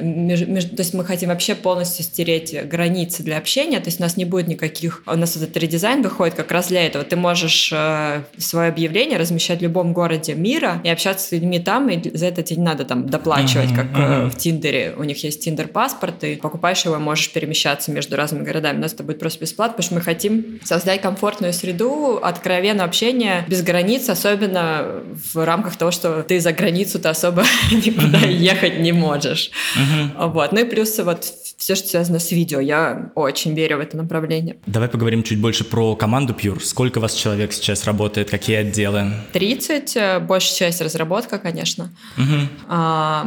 [0.00, 4.02] между, между, то есть мы хотим вообще полностью стереть границы для общения, то есть у
[4.02, 7.04] нас не будет никаких, у нас этот редизайн выходит как раз для этого.
[7.04, 11.88] Ты можешь э, свое объявление размещать в любом городе мира и общаться с людьми там,
[11.88, 14.30] и за это тебе не надо там доплачивать, mm-hmm, как mm-hmm.
[14.30, 14.94] в Тиндере.
[14.96, 18.78] У них есть Тиндер-паспорт, ты покупаешь его, можешь перемещаться между разными городами.
[18.78, 23.44] У нас это будет просто бесплатно, потому что мы хотим создать комфортную среду, откровенное общение
[23.46, 29.52] без границ, особенно в рамках того, что ты за границу-то особо никуда ехать не можешь.
[29.76, 30.28] Угу.
[30.28, 30.52] Вот.
[30.52, 31.24] Ну и плюс вот
[31.56, 32.60] все, что связано с видео.
[32.60, 34.56] Я очень верю в это направление.
[34.66, 36.60] Давай поговорим чуть больше про команду Pure.
[36.60, 38.30] Сколько у вас человек сейчас работает?
[38.30, 39.12] Какие отделы?
[39.32, 39.96] 30.
[39.96, 41.90] Э, большая часть разработка, конечно.
[42.18, 42.48] Угу.
[42.68, 43.26] А,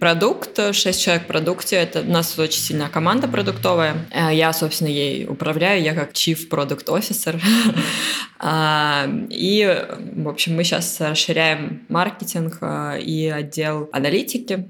[0.00, 0.58] продукт.
[0.72, 1.76] 6 человек в продукте.
[1.76, 4.06] Это у нас очень сильная команда продуктовая.
[4.10, 5.82] Э, я, собственно, ей управляю.
[5.82, 7.40] Я как Chief Product Officer.
[8.42, 9.84] А, и,
[10.16, 14.66] в общем, мы сейчас расширяем маркетинг э, и отдел аналитики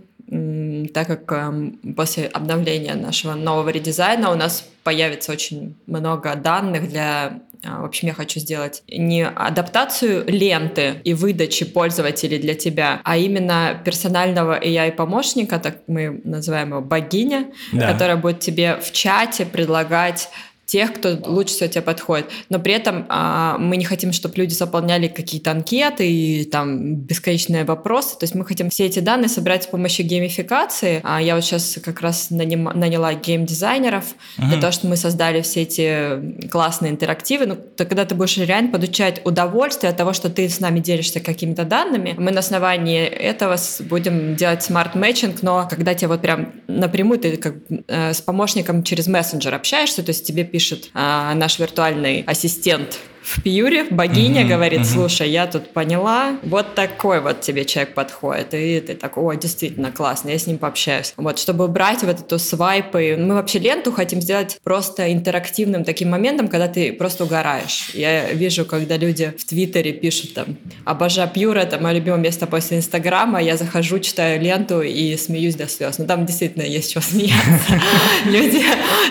[0.93, 7.41] так как эм, после обновления нашего нового редизайна у нас появится очень много данных для
[7.63, 13.19] а, в общем, я хочу сделать не адаптацию ленты и выдачи пользователей для тебя, а
[13.19, 17.93] именно персонального AI-помощника, так мы называем его богиня, да.
[17.93, 20.31] которая будет тебе в чате предлагать
[20.71, 22.27] тех, кто лучше всего тебе подходит.
[22.49, 27.65] Но при этом а, мы не хотим, чтобы люди заполняли какие-то анкеты и там бесконечные
[27.65, 28.17] вопросы.
[28.17, 31.01] То есть мы хотим все эти данные собирать с помощью геймификации.
[31.03, 34.05] А я вот сейчас как раз наним, наняла геймдизайнеров
[34.39, 34.49] uh-huh.
[34.49, 37.47] для того, чтобы мы создали все эти классные интерактивы.
[37.47, 41.19] Ну, то, когда ты будешь реально получать удовольствие от того, что ты с нами делишься
[41.19, 46.53] какими-то данными, мы на основании этого будем делать smart matching, но когда тебе вот прям
[46.69, 47.57] напрямую ты как
[47.89, 52.99] э, с помощником через мессенджер общаешься, то есть тебе пишут пишет а, наш виртуальный ассистент
[53.31, 58.55] в Пьюре богиня mm-hmm, говорит, слушай, я тут поняла, вот такой вот тебе человек подходит,
[58.55, 61.15] и ты такой, о, действительно классно, я с ним пообщаюсь.
[61.17, 66.49] Вот, чтобы брать вот эту свайпы, мы вообще ленту хотим сделать просто интерактивным таким моментом,
[66.49, 67.91] когда ты просто угораешь.
[67.95, 72.79] Я вижу, когда люди в Твиттере пишут там, обожаю Пьюра, это мое любимое место после
[72.79, 75.99] Инстаграма, я захожу, читаю ленту и смеюсь до слез.
[75.99, 77.81] Ну, там действительно есть чего смеяться.
[78.25, 78.61] Люди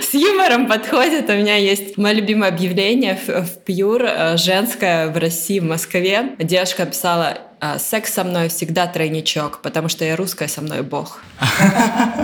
[0.01, 5.63] с юмором подходят, у меня есть мое любимое объявление в Пьюр, женская в России, в
[5.63, 6.35] Москве.
[6.39, 11.21] Девушка писала «Э, секс со мной всегда тройничок, потому что я русская, со мной бог.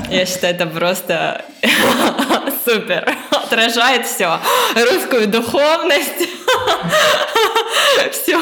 [0.10, 1.44] Я считаю, это просто
[2.66, 3.14] супер.
[3.32, 4.40] Отражает все.
[4.76, 6.30] Русскую духовность.
[8.12, 8.40] Все.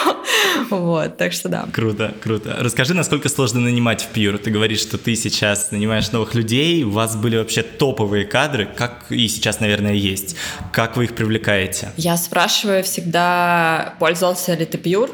[0.69, 1.67] Вот, так что да.
[1.71, 2.57] Круто, круто.
[2.59, 4.37] Расскажи, насколько сложно нанимать в Pure.
[4.37, 9.05] Ты говоришь, что ты сейчас нанимаешь новых людей, у вас были вообще топовые кадры, как
[9.09, 10.35] и сейчас, наверное, есть.
[10.71, 11.91] Как вы их привлекаете?
[11.97, 15.11] Я спрашиваю всегда, пользовался ли ты Pure?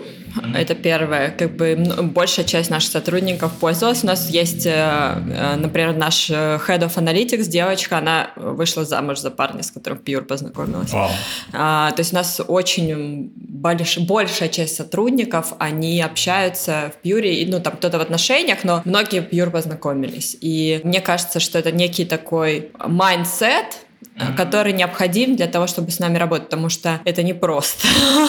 [0.53, 1.31] Это первое.
[1.31, 4.03] Как бы большая часть наших сотрудников пользовалась.
[4.03, 9.19] У нас есть, э, э, например, наш э, Head of Analytics, девочка, она вышла замуж
[9.19, 10.91] за парня, с которым Pure познакомилась.
[10.91, 11.09] Wow.
[11.53, 17.59] А, то есть у нас очень больш, большая часть сотрудников, они общаются в Pure, ну
[17.59, 20.37] там кто-то в отношениях, но многие в Pure познакомились.
[20.41, 23.65] И мне кажется, что это некий такой mindset.
[24.35, 27.87] Который необходим для того, чтобы с нами работать, потому что это не просто.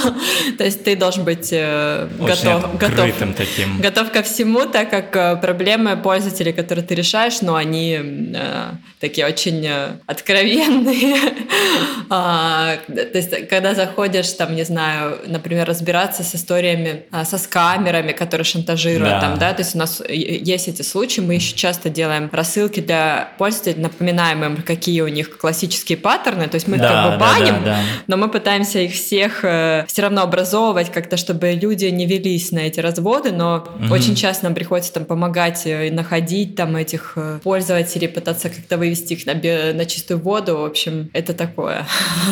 [0.59, 3.81] То есть ты должен быть э, готов, готов, таким.
[3.81, 9.27] готов ко всему, так как э, проблемы пользователей, которые ты решаешь, но они э, такие
[9.27, 9.69] очень
[10.07, 11.17] откровенные.
[12.11, 18.13] а, то есть когда заходишь, там, не знаю, например, разбираться с историями, а, со скамерами,
[18.13, 19.21] которые шантажируют, да.
[19.21, 23.33] там, да, то есть у нас есть эти случаи, мы еще часто делаем рассылки для
[23.39, 27.19] пользователей, напоминаем им, какие у них классические классические паттерны, то есть мы да, как бы
[27.19, 27.83] баним, да, да, да.
[28.07, 32.61] но мы пытаемся их всех э, все равно образовывать как-то, чтобы люди не велись на
[32.61, 33.93] эти разводы, но угу.
[33.93, 38.79] очень часто нам приходится там помогать э, и находить там этих э, пользователей, пытаться как-то
[38.79, 41.87] вывести их на, на чистую воду, в общем, это такое.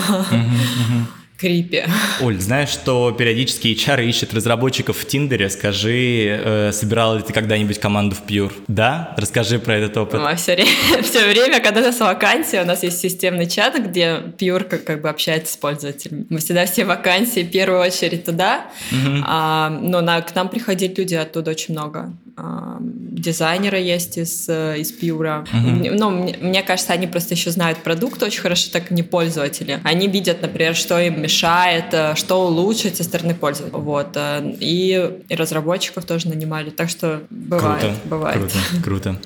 [0.09, 1.89] Угу, угу крипе.
[2.21, 5.49] Оль, знаешь, что периодически HR ищет разработчиков в Тиндере.
[5.49, 8.53] Скажи, э, собирала ли ты когда-нибудь команду в Pure?
[8.67, 9.15] Да?
[9.17, 10.21] Расскажи про этот опыт.
[10.21, 10.57] Ну, все,
[11.03, 15.01] все время, когда у нас вакансия, у нас есть системный чат, где Pure как, как
[15.01, 16.27] бы общается с пользователями.
[16.29, 18.67] Мы всегда все вакансии в первую очередь туда.
[18.91, 19.25] Угу.
[19.25, 22.13] А, но на, к нам приходить люди оттуда очень много.
[22.41, 25.43] А, дизайнеры есть из, из Pure.
[25.43, 25.97] Угу.
[25.99, 29.81] Ну, мне, мне кажется, они просто еще знают продукт очень хорошо, так не пользователи.
[29.83, 33.77] Они видят, например, что им мешает, э, что улучшить со стороны пользователя.
[33.79, 34.11] Вот.
[34.15, 36.71] Э, и, и разработчиков тоже нанимали.
[36.71, 37.81] Так что бывает.
[37.81, 38.39] Круто, бывает.
[38.39, 39.21] круто, круто.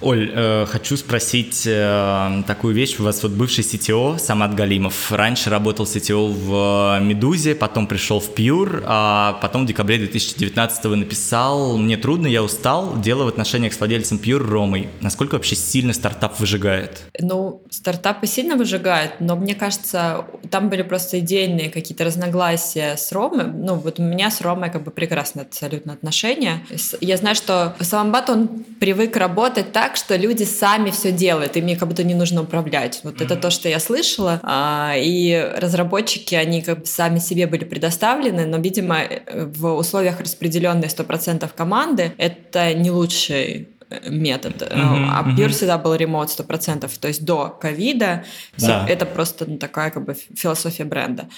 [0.00, 2.98] Оль, э, хочу спросить э, такую вещь.
[2.98, 5.12] У вас вот бывший CTO Самат Галимов.
[5.12, 11.78] Раньше работал CTO в Медузе, потом пришел в Pure, а потом в декабре 2019 написал
[11.78, 14.88] «Мне трудно, я устал стал, дело в отношениях с владельцем Pure Ромой.
[15.00, 17.02] Насколько вообще сильно стартап выжигает?
[17.20, 23.46] Ну, стартапы сильно выжигают, но мне кажется, там были просто идейные какие-то разногласия с Ромой.
[23.46, 26.62] Ну, вот у меня с Ромой как бы прекрасные абсолютно отношения.
[27.00, 28.48] Я знаю, что Саламбат, он
[28.80, 33.00] привык работать так, что люди сами все делают, и мне как будто не нужно управлять.
[33.02, 33.24] Вот mm-hmm.
[33.24, 34.40] это то, что я слышала.
[34.42, 39.00] А, и разработчики, они как бы сами себе были предоставлены, но, видимо,
[39.32, 42.36] в условиях распределенной 100% команды это
[42.74, 43.68] не лучший
[44.08, 44.62] метод.
[44.62, 45.48] Uh-huh, а uh-huh.
[45.48, 48.24] всегда был remote 100%, то есть до ковида.
[48.58, 48.86] Да.
[48.88, 51.28] Это просто ну, такая как бы философия бренда.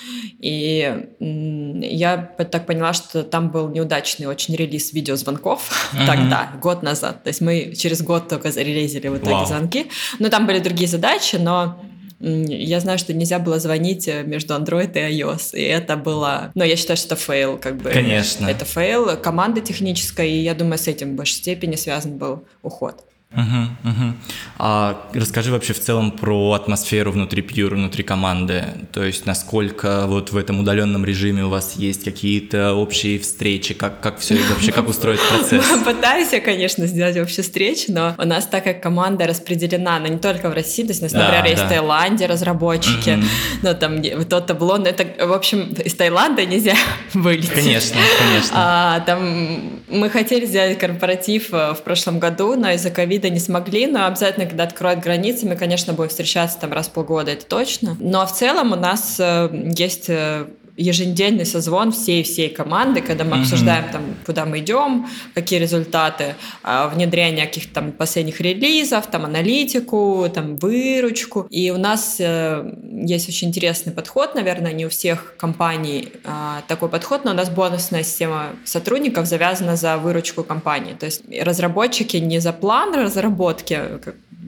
[0.40, 6.06] И я так поняла, что там был неудачный очень релиз видеозвонков uh-huh.
[6.06, 7.22] тогда, год назад.
[7.22, 9.42] То есть мы через год только зарелизили вот wow.
[9.42, 9.90] эти звонки.
[10.18, 11.78] Ну, там были другие задачи, но
[12.20, 16.50] я знаю, что нельзя было звонить э, между Android и iOS, и это было...
[16.54, 17.90] Но я считаю, что это фейл, как бы.
[17.90, 18.46] Конечно.
[18.46, 23.04] Это фейл команды технической, и я думаю, с этим в большей степени связан был уход.
[23.30, 24.14] Угу, угу.
[24.58, 28.64] А расскажи вообще в целом про атмосферу внутри Pure, внутри команды.
[28.90, 34.00] То есть насколько вот в этом удаленном режиме у вас есть какие-то общие встречи, как,
[34.00, 35.64] как все вообще, как устроить процесс?
[35.84, 40.18] Пытаюсь я, конечно, сделать общие встречи, но у нас так как команда распределена, она не
[40.18, 43.24] только в России, то есть у нас, например, да, есть в Таиланде разработчики, угу.
[43.62, 46.74] ну там то табло, но это, в общем, из Таиланда нельзя
[47.12, 47.52] вылететь.
[47.52, 48.52] Конечно, конечно.
[48.54, 53.40] А, там мы хотели сделать корпоратив э, в прошлом году, но из-за ковида ковида не
[53.40, 57.44] смогли, но обязательно, когда откроют границы, мы, конечно, будем встречаться там раз в полгода, это
[57.44, 57.96] точно.
[58.00, 60.46] Но в целом у нас э, есть э,
[60.78, 63.40] еженедельный созвон всей-всей команды, когда мы mm-hmm.
[63.42, 70.26] обсуждаем, там, куда мы идем, какие результаты а, внедрения каких-то там последних релизов, там, аналитику,
[70.32, 71.46] там, выручку.
[71.50, 76.88] И у нас э, есть очень интересный подход, наверное, не у всех компаний а, такой
[76.88, 80.94] подход, но у нас бонусная система сотрудников завязана за выручку компании.
[80.94, 83.80] То есть разработчики не за план разработки,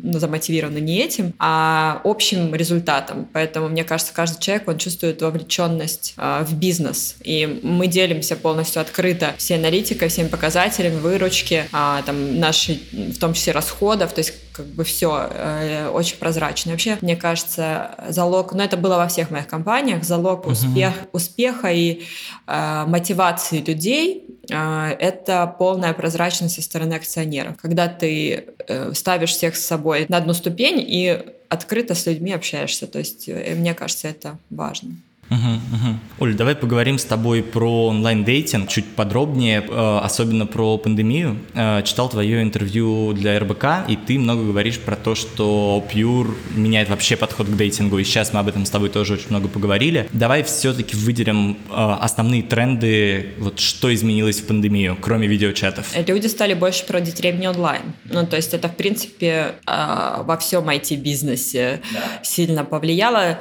[0.03, 3.28] ну, замотивированы не этим, а общим результатом.
[3.32, 7.16] Поэтому, мне кажется, каждый человек, он чувствует вовлеченность э, в бизнес.
[7.22, 13.34] И мы делимся полностью открыто всей аналитикой, всеми показателями, выручки, э, там, наши, в том
[13.34, 14.12] числе расходов.
[14.12, 16.72] То есть как бы все э, очень прозрачно.
[16.72, 22.02] Вообще, мне кажется, залог, ну это было во всех моих компаниях, залог успех, успеха и
[22.46, 27.56] э, мотивации людей э, это полная прозрачность со стороны акционеров.
[27.61, 32.86] Когда ты э, ставишь всех с собой на одну ступень и открыто с людьми общаешься.
[32.86, 34.90] То есть, мне кажется, это важно.
[35.30, 35.98] Угу, угу.
[36.18, 41.38] Оль, давай поговорим с тобой про онлайн-дейтинг чуть подробнее, э, особенно про пандемию.
[41.54, 46.88] Э, читал твое интервью для РБК, и ты много говоришь про то, что Pure меняет
[46.88, 50.08] вообще подход к дейтингу, и сейчас мы об этом с тобой тоже очень много поговорили.
[50.12, 55.94] Давай все-таки выделим э, основные тренды, вот что изменилось в пандемию, кроме видеочатов.
[56.08, 57.82] Люди стали больше проводить времени онлайн.
[58.04, 62.24] Ну, то есть это, в принципе, во всем IT-бизнесе да.
[62.24, 63.38] сильно повлияло.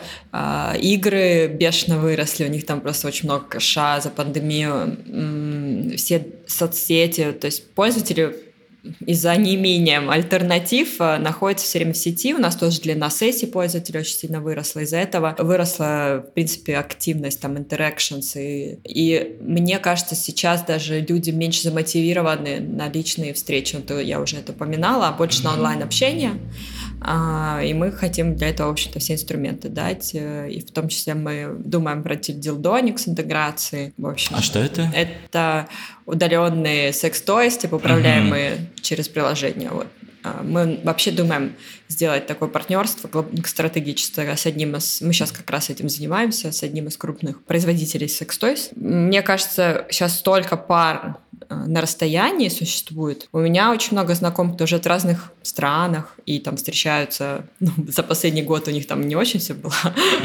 [0.79, 4.97] Игры бешено конечно, выросли, у них там просто очень много кэша за пандемию,
[5.97, 8.35] все соцсети, то есть пользователи
[9.05, 12.33] из-за неимения альтернатив э, находятся все время в сети.
[12.33, 14.79] У нас тоже длина сессий пользователей очень сильно выросла.
[14.79, 18.39] Из-за этого выросла, в принципе, активность, там, interactions.
[18.41, 23.75] И, и мне кажется, сейчас даже люди меньше замотивированы на личные встречи.
[23.75, 26.31] Вот я уже это упоминала, а больше на онлайн-общение.
[26.31, 26.39] А,
[27.63, 30.13] и мы хотим для этого, в общем-то, все инструменты дать.
[30.13, 32.15] Э, и в том числе мы думаем про
[32.99, 33.93] с интеграцией.
[33.97, 34.91] В общем, а что это?
[34.93, 35.67] Это
[36.05, 39.69] удаленные секс-тойс, типа управляемые uh через приложение.
[39.69, 39.87] Вот.
[40.23, 41.55] А, мы вообще думаем
[41.87, 45.01] сделать такое партнерство стратегическое с одним из...
[45.01, 48.69] Мы сейчас как раз этим занимаемся, с одним из крупных производителей секс-тойс.
[48.75, 51.17] Мне кажется, сейчас столько пар
[51.49, 53.27] Э, на расстоянии существует.
[53.31, 58.43] У меня очень много знакомых тоже от разных странах, и там встречаются, ну, за последний
[58.43, 59.73] год у них там не очень все было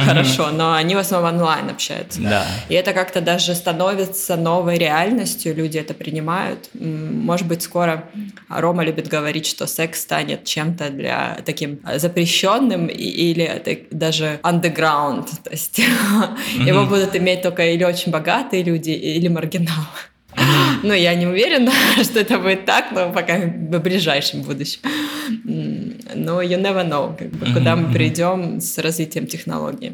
[0.05, 2.21] хорошо, но они в основном онлайн общаются.
[2.21, 2.47] Да.
[2.69, 6.69] И это как-то даже становится новой реальностью, люди это принимают.
[6.75, 8.05] Может быть, скоро
[8.49, 15.79] Рома любит говорить, что секс станет чем-то для таким запрещенным или даже underground, то есть
[16.59, 19.87] его будут иметь только или очень богатые люди, или маргиналы.
[20.83, 21.73] Ну, я не уверена,
[22.03, 24.81] что это будет так, но пока в ближайшем будущем.
[26.15, 29.93] Но you never know, как бы, куда мы придем с развитием технологий.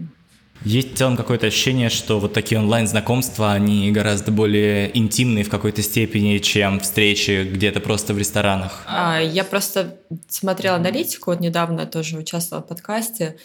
[0.65, 5.83] Есть в целом какое-то ощущение, что вот такие онлайн-знакомства, они гораздо более интимные в какой-то
[5.83, 8.85] степени, чем встречи где-то просто в ресторанах.
[8.87, 9.99] А, я просто
[10.29, 13.37] смотрела аналитику, вот недавно тоже участвовала в подкасте,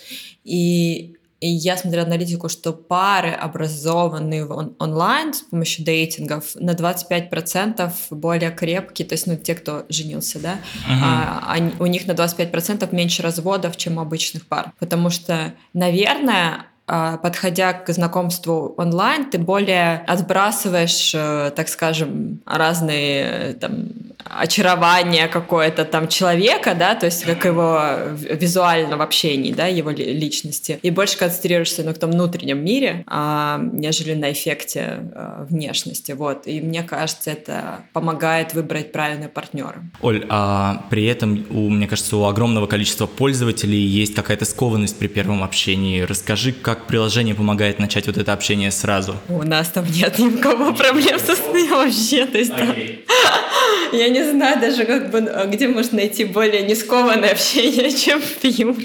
[0.44, 7.92] и и я смотрела аналитику, что пары, образованные он- онлайн с помощью дейтингов, на 25%
[8.10, 11.02] более крепкие, то есть ну, те, кто женился, да, uh-huh.
[11.04, 14.74] а, они, у них на 25% меньше разводов, чем у обычных пар.
[14.80, 23.54] Потому что, наверное, подходя к знакомству онлайн, ты более отбрасываешь, э, так скажем, разные э,
[23.54, 23.88] там
[24.24, 27.80] очарование какое-то там человека, да, то есть как его
[28.16, 34.14] визуально в общении, да, его личности, и больше концентрируешься на том внутреннем мире, а, нежели
[34.14, 36.48] на эффекте а, внешности, вот.
[36.48, 39.84] И мне кажется, это помогает выбрать правильного партнера.
[40.02, 45.08] Оль, а при этом, у, мне кажется, у огромного количества пользователей есть какая-то скованность при
[45.08, 46.02] первом общении.
[46.02, 49.16] Расскажи, как приложение помогает начать вот это общение сразу?
[49.30, 53.00] У нас там нет никакого проблем со сны вообще, то есть okay.
[53.92, 58.76] я не знаю даже, как бы, где можно найти более нескованное общение, чем в Пьюр.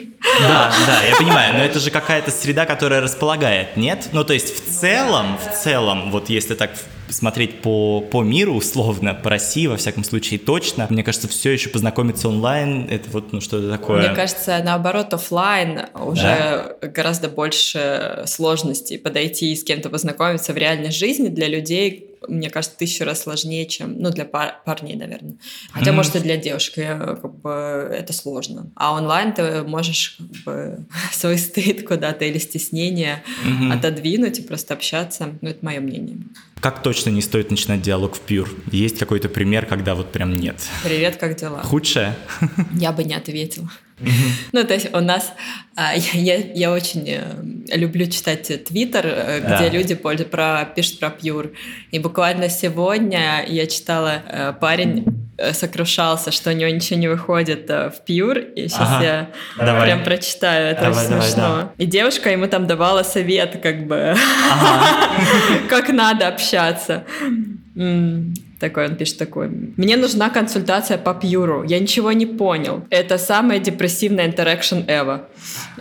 [0.40, 4.08] Да, да, я понимаю, но это же какая-то среда, которая располагает, нет?
[4.12, 6.70] Ну, то есть в целом, в целом, вот если так
[7.12, 11.70] смотреть по, по миру условно, по России, во всяком случае, точно, мне кажется, все еще
[11.70, 14.06] познакомиться онлайн, это вот ну, что-то такое.
[14.06, 16.22] Мне кажется, наоборот, офлайн уже
[16.80, 16.88] да?
[16.88, 22.76] гораздо больше сложностей подойти и с кем-то познакомиться в реальной жизни для людей, мне кажется,
[22.76, 25.36] тысячу раз сложнее, чем, ну, для пар парней, наверное.
[25.72, 25.94] Хотя, mm-hmm.
[25.94, 28.70] может, и для девушки э, как бы это сложно.
[28.74, 33.72] А онлайн ты можешь как бы, свой стыд куда-то или стеснение mm-hmm.
[33.72, 35.34] отодвинуть и просто общаться.
[35.40, 36.18] Ну, это мое мнение.
[36.60, 38.50] Как точно не стоит начинать диалог в Pure?
[38.70, 40.56] Есть какой-то пример, когда вот прям нет?
[40.84, 41.62] Привет, как дела?
[41.62, 42.14] Худшее?
[42.72, 43.70] Я бы не ответила.
[44.52, 45.32] Ну, то есть у нас...
[45.76, 49.68] А, я, я очень э, люблю читать Твиттер, э, где да.
[49.68, 51.52] люди про, пишут про Пьюр.
[51.90, 55.04] И буквально сегодня я читала, э, парень
[55.52, 58.38] сокрушался, что у него ничего не выходит в Пьюр.
[58.38, 59.04] И сейчас ага.
[59.04, 59.84] я давай.
[59.84, 61.42] прям прочитаю, это давай, очень давай, смешно.
[61.42, 61.72] Да.
[61.78, 64.14] И девушка ему там давала совет, как бы,
[64.50, 65.08] ага.
[65.70, 67.04] как надо общаться.
[68.60, 69.48] Такой он пишет такой.
[69.48, 71.62] Мне нужна консультация по пьюру.
[71.62, 72.84] Я ничего не понял.
[72.90, 75.22] Это самая депрессивная интеракшн ever.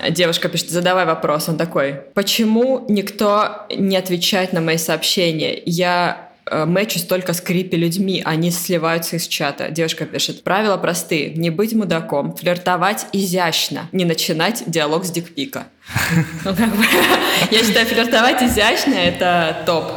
[0.09, 1.49] Девушка пишет, задавай вопрос.
[1.49, 5.61] Он такой, почему никто не отвечает на мои сообщения?
[5.65, 9.71] Я э, мэчусь только с крипи людьми, они сливаются из чата.
[9.71, 15.67] Девушка пишет, правила простые, не быть мудаком, флиртовать изящно, не начинать диалог с дикпика.
[17.51, 19.91] Я считаю, флиртовать изящно— это топ.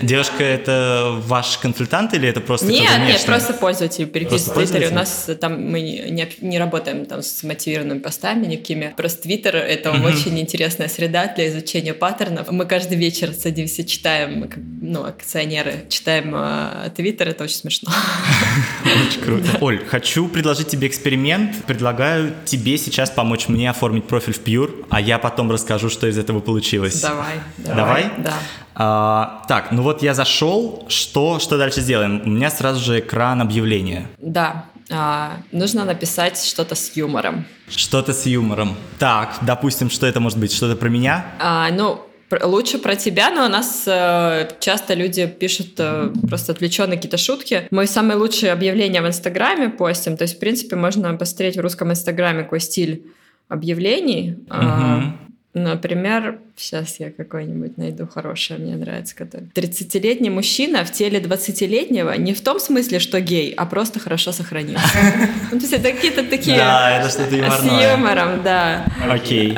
[0.00, 4.88] Девушка это ваш консультант или это просто Нет, нет, просто пользователь переписки в Твиттере.
[4.88, 8.92] У нас там мы не, не работаем там с мотивированными постами никакими.
[8.96, 10.04] Просто Твиттер это угу.
[10.04, 12.50] очень интересная среда для изучения паттернов.
[12.50, 17.92] Мы каждый вечер садимся, читаем, ну, акционеры, читаем а, Твиттер, это очень смешно.
[18.84, 19.58] Очень круто.
[19.60, 21.64] Оль, хочу предложить тебе эксперимент.
[21.66, 26.18] Предлагаю тебе сейчас помочь мне оформить профиль в Pure, а я потом расскажу, что из
[26.18, 27.00] этого получилось.
[27.00, 27.34] Давай.
[27.58, 28.10] Давай?
[28.18, 28.34] Да.
[28.74, 32.22] А, так, ну вот я зашел, что, что дальше сделаем?
[32.24, 34.06] У меня сразу же экран объявления.
[34.18, 37.46] Да, а, нужно написать что-то с юмором.
[37.68, 38.76] Что-то с юмором.
[38.98, 40.52] Так, допустим, что это может быть?
[40.52, 41.24] Что-то про меня?
[41.38, 42.00] А, ну,
[42.42, 47.68] лучше про тебя, но у нас э, часто люди пишут э, просто отвлеченные какие-то шутки.
[47.70, 51.90] Мы самые лучшие объявления в Инстаграме постим, то есть, в принципе, можно посмотреть в русском
[51.90, 53.04] Инстаграме какой стиль
[53.48, 54.36] объявлений.
[54.50, 55.33] Угу.
[55.54, 59.48] Например, сейчас я какой-нибудь найду хорошее, мне нравится, который.
[59.54, 64.84] 30-летний мужчина в теле 20-летнего не в том смысле, что гей, а просто хорошо сохранился.
[65.52, 66.56] Ну, то есть это какие-то такие...
[66.56, 67.50] Да, это что-то.
[67.50, 68.84] С юмором, да.
[69.08, 69.52] Окей.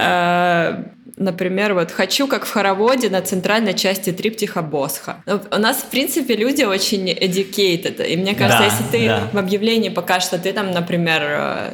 [1.16, 5.22] Например, вот «Хочу, как в хороводе на центральной части триптиха Босха».
[5.24, 9.28] Ну, у нас, в принципе, люди очень educated, и мне кажется, да, если ты да.
[9.32, 11.70] в объявлении покажешь, что ты там, например, э,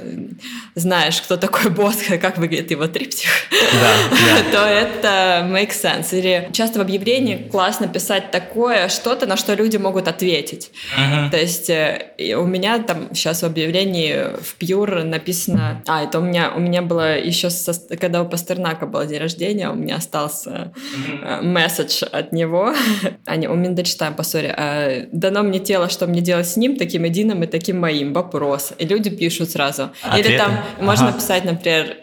[0.76, 4.52] знаешь, кто такой Босха, как выглядит его триптих, да, да.
[4.52, 6.16] то это makes sense.
[6.16, 10.70] Или часто в объявлении классно писать такое что-то, на что люди могут ответить.
[10.96, 11.30] Uh-huh.
[11.30, 15.82] То есть э, у меня там сейчас в объявлении в Pure написано...
[15.86, 19.31] А, это у меня, у меня было еще, со, когда у Пастернака был день рождения,
[19.70, 21.42] у меня остался mm-hmm.
[21.42, 22.74] месседж от него.
[23.26, 24.54] а, не, у меня дочитаем по ссоре.
[24.56, 28.12] А, Дано мне тело, что мне делать с ним, таким единым и таким моим.
[28.12, 28.72] Вопрос.
[28.78, 29.90] И люди пишут сразу.
[30.02, 30.28] Ответы?
[30.28, 30.84] Или там ага.
[30.84, 31.96] можно писать, например,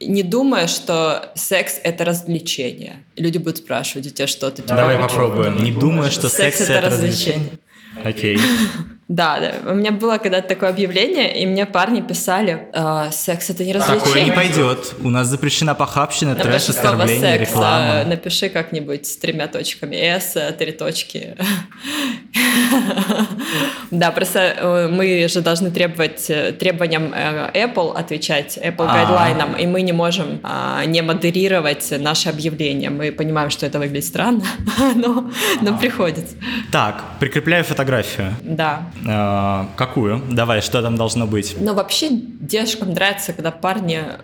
[0.00, 3.04] не думая, что секс— это развлечение.
[3.16, 4.62] Люди будут спрашивать у тебя что-то.
[4.62, 5.62] Давай попробуем.
[5.62, 7.50] Не думая, что секс, секс— это развлечение.
[8.04, 8.38] Окей.
[9.08, 9.72] Да, да.
[9.72, 14.04] У меня было когда-то такое объявление, и мне парни писали, «А, секс это не развлечение.
[14.04, 14.94] Такое не пойдет.
[15.02, 18.00] У нас запрещена похабщина, трэш, Напиши слово оскорбление, секс, реклама.
[18.00, 19.96] а, напиши как-нибудь с тремя точками.
[19.96, 21.36] S, э, три точки.
[23.90, 28.94] Да, просто э, мы же должны требовать э, требованиям э, Apple отвечать, Apple А.
[28.94, 30.40] гайдлайнам, и мы не можем
[30.86, 32.90] не модерировать наши объявления.
[32.90, 34.44] Мы понимаем, что это выглядит странно,
[34.94, 35.30] но,
[35.62, 36.36] но приходится.
[36.70, 38.34] Так, прикрепляю фотографию.
[38.42, 38.82] Да.
[39.06, 40.22] Э, какую?
[40.30, 41.56] Давай, что там должно быть?
[41.60, 44.18] Но вообще девушкам нравится, когда парни э,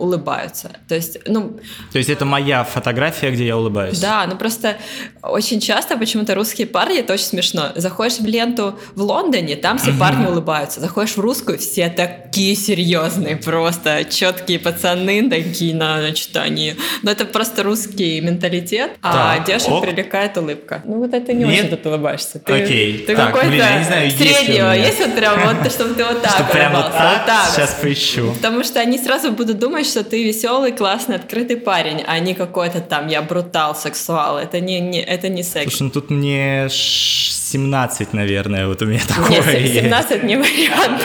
[0.00, 0.70] улыбаются.
[0.88, 1.58] То есть, ну,
[1.92, 3.98] То есть это моя фотография, где я улыбаюсь?
[4.00, 4.76] Да, ну просто
[5.22, 7.72] очень часто почему-то русские парни, это очень смешно.
[7.76, 10.80] Заходишь в ленту в Лондоне, там все парни улыбаются.
[10.80, 16.74] Заходишь в русскую, все такие серьезные, просто четкие пацаны такие, на, значит, они...
[17.02, 19.82] Ну это просто русский менталитет, а Так, девушек ок.
[19.84, 20.82] привлекает улыбка.
[20.84, 21.64] Ну вот это не Нет?
[21.66, 22.38] очень тут улыбаешься.
[22.38, 23.04] Ты, Окей.
[23.06, 24.72] Ты Так, какой-то блин, я не знаю, есть среднего.
[24.72, 24.74] меня.
[24.74, 27.50] Есть вот прям вот, чтобы ты вот так Что прям вот так?
[27.52, 28.32] Сейчас поищу.
[28.34, 32.80] Потому что они сразу будут думать, что ты веселый, классный, открытый парень, а не какой-то
[32.80, 34.38] там я брутал, сексуал.
[34.38, 35.70] Это не, не, это не секс.
[35.70, 39.74] Слушай, ну тут мне ш- 17, наверное, вот у меня такое Нет, есть.
[39.74, 41.02] 17 не вариант.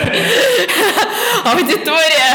[1.44, 2.34] Аудитория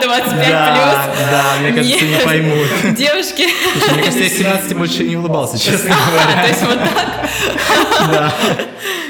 [0.00, 2.24] 25 Да, да, мне кажется, не Нет.
[2.24, 2.66] поймут.
[2.96, 3.46] Девушки.
[3.72, 6.42] Слушай, мне кажется, я 17 больше не улыбался, честно А, говоря.
[6.42, 8.10] то есть вот так.
[8.12, 8.34] Да.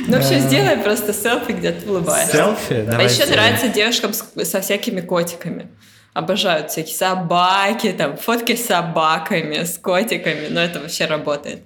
[0.07, 2.37] Ну, вообще, сделай просто селфи, где ты улыбаешься.
[2.37, 2.72] Селфи?
[2.74, 3.35] А Давай еще сделаем.
[3.37, 5.68] нравится девушкам с- со всякими котиками.
[6.14, 10.48] Обожают всякие собаки, там, фотки с собаками, с котиками.
[10.50, 11.62] Но это вообще работает.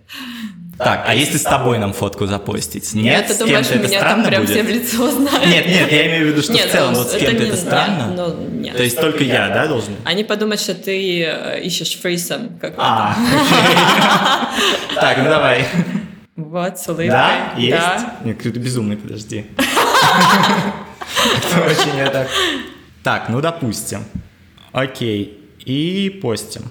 [0.78, 2.94] Так, а если с тобой нам фотку запостить?
[2.94, 4.82] Нет, ты с думаешь, это меня там странно прям все в будет?
[4.82, 5.46] лицо знают?
[5.46, 7.42] Нет, нет, я имею в виду, что Нет, в целом ну, вот с это кем-то
[7.42, 8.06] не- это странно.
[8.08, 8.76] нет, ну, нет.
[8.76, 9.96] То есть только я, да, должен?
[10.04, 12.76] Они подумают, что ты э, ищешь фрисом какой-то.
[12.82, 13.16] А,
[14.94, 15.66] так, ну давай.
[16.36, 17.08] Вот, с улыбкой.
[17.08, 17.70] Да, есть?
[17.70, 18.16] Да.
[18.22, 19.46] Нет, какой-то безумный, подожди.
[19.56, 19.64] Это
[21.64, 22.28] очень я так...
[23.02, 24.04] Так, ну допустим.
[24.76, 25.40] Окей.
[25.64, 26.64] И постим.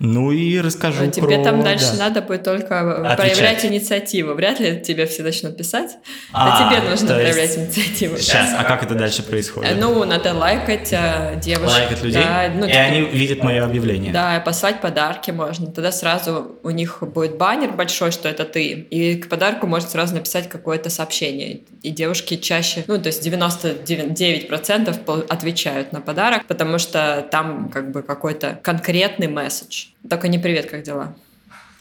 [0.00, 2.04] Ну и расскажу А тебе про- там дальше да.
[2.04, 3.16] надо будет только Отвечать.
[3.36, 4.34] проявлять инициативу.
[4.34, 5.96] Вряд ли тебе все начнут писать.
[6.32, 8.16] А, А, тебе нужно есть- проявлять инициативу.
[8.18, 9.76] Сейчас, а как это дальше происходит?
[9.78, 11.72] Ну, надо лайкать э, девушек.
[11.78, 12.22] Лайкать людей?
[12.22, 14.12] Да, ну, и типа, они видят мое объявление.
[14.12, 15.66] Да, послать подарки можно.
[15.72, 18.68] Тогда сразу у них будет баннер большой, что это ты.
[18.68, 21.60] И к подарку можно сразу написать какое-то сообщение.
[21.82, 27.90] И девушки чаще, ну, то есть 99% пол- отвечают на подарок, потому что там как
[27.92, 29.86] бы какой-то конкретный месседж.
[30.08, 31.14] Только не привет, как дела?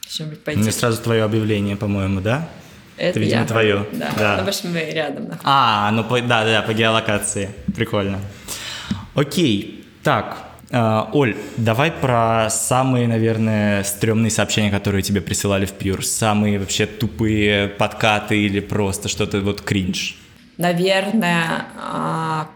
[0.08, 0.62] Что-нибудь пойти.
[0.62, 2.48] Мне сразу твое объявление, по-моему, да?
[2.98, 3.46] Это видимо, я.
[3.48, 3.86] твое.
[3.92, 4.10] Да.
[4.18, 4.32] Да.
[4.32, 5.42] Ну, потому что мы рядом находимся.
[5.44, 7.50] А, ну по- да, да, по геолокации.
[7.76, 8.20] Прикольно.
[9.14, 10.38] Окей, так,
[10.72, 16.02] э, Оль, давай про самые, наверное, стрёмные сообщения, которые тебе присылали в Pure.
[16.02, 20.18] Самые вообще тупые подкаты или просто что-то вот кринж.
[20.58, 22.48] Наверное, а,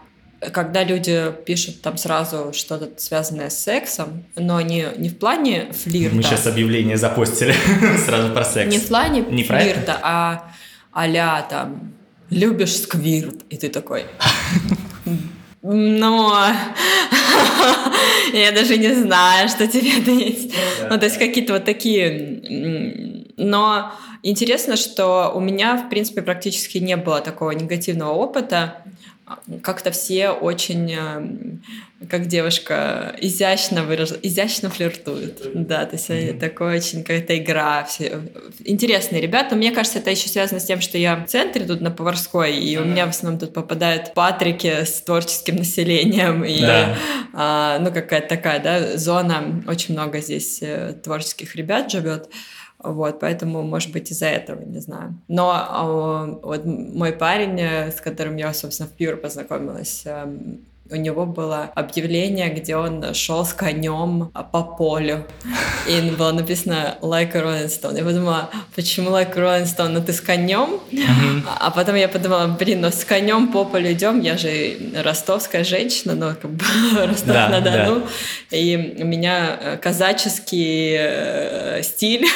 [0.52, 6.16] когда люди пишут там сразу что-то связанное с сексом, но не, не в плане флирта.
[6.16, 7.54] Мы сейчас объявление запостили
[8.06, 8.70] сразу про секс.
[8.70, 10.52] Не в плане Не флирта, а
[10.92, 11.92] а там
[12.30, 14.04] «любишь сквирт», и ты такой...
[15.64, 16.48] Но
[18.32, 20.52] я даже не знаю, что тебе дать.
[20.90, 22.42] Ну, то есть какие-то вот такие...
[23.36, 23.92] Но
[24.24, 28.82] интересно, что у меня, в принципе, практически не было такого негативного опыта.
[29.62, 34.10] Как-то все очень, э, как девушка, изящно выраж...
[34.22, 35.40] изящно флиртуют.
[35.54, 37.84] Да, то есть они такой очень какая-то игра.
[37.84, 38.20] Все...
[38.64, 39.56] Интересные ребята.
[39.56, 42.76] Мне кажется, это еще связано с тем, что я в центре тут на Поварской, и
[42.76, 46.44] у меня в основном тут попадают патрики с творческим населением.
[46.44, 46.96] И, Да.
[47.32, 49.62] а, ну, какая-то такая, да, зона.
[49.66, 52.28] Очень много здесь э, творческих ребят живет.
[52.84, 55.14] Вот, поэтому, может быть, из-за этого, не знаю.
[55.28, 60.60] Но а, вот мой парень, э, с которым я, собственно, в Пьюр познакомилась, эм,
[60.92, 65.26] у него было объявление, где он шел с конем по полю.
[65.88, 67.96] И было написано «Like Rolling Stone».
[67.96, 69.88] Я подумала, почему «Like Rolling Stone»?
[69.88, 70.80] Ну ты с конем?
[71.58, 76.14] А потом я подумала, блин, ну с конем по полю идем, я же ростовская женщина,
[76.14, 76.64] но как бы
[76.94, 78.06] Да, Ростов-на-Дону.
[78.50, 82.26] И у меня э, казаческий э, стиль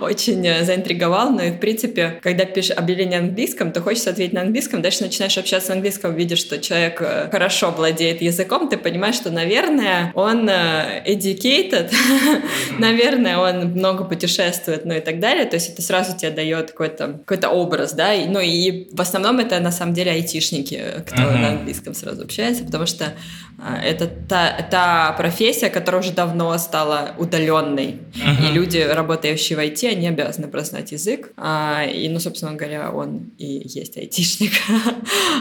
[0.00, 1.30] очень э, заинтриговал.
[1.30, 5.04] Но и, в принципе, когда пишешь объявление на английском, то хочется ответить на английском, дальше
[5.04, 7.00] начинаешь общаться на английском, видишь, что человек
[7.30, 11.92] хорошо владеет языком, ты понимаешь, что, наверное, он э, educated,
[12.78, 15.44] наверное, он много путешествует, ну и так далее.
[15.44, 18.12] То есть это сразу тебе дает какой-то какой образ, да.
[18.26, 22.86] Ну и в основном это на самом деле айтишники, кто на английском сразу общается, потому
[22.86, 23.14] что
[23.58, 27.98] это та, та профессия, которая уже давно стала удаленной.
[28.14, 31.32] И люди, работающие в IT, они обязаны прознать язык.
[31.36, 34.52] А, и, ну, собственно говоря, он и есть айтишник.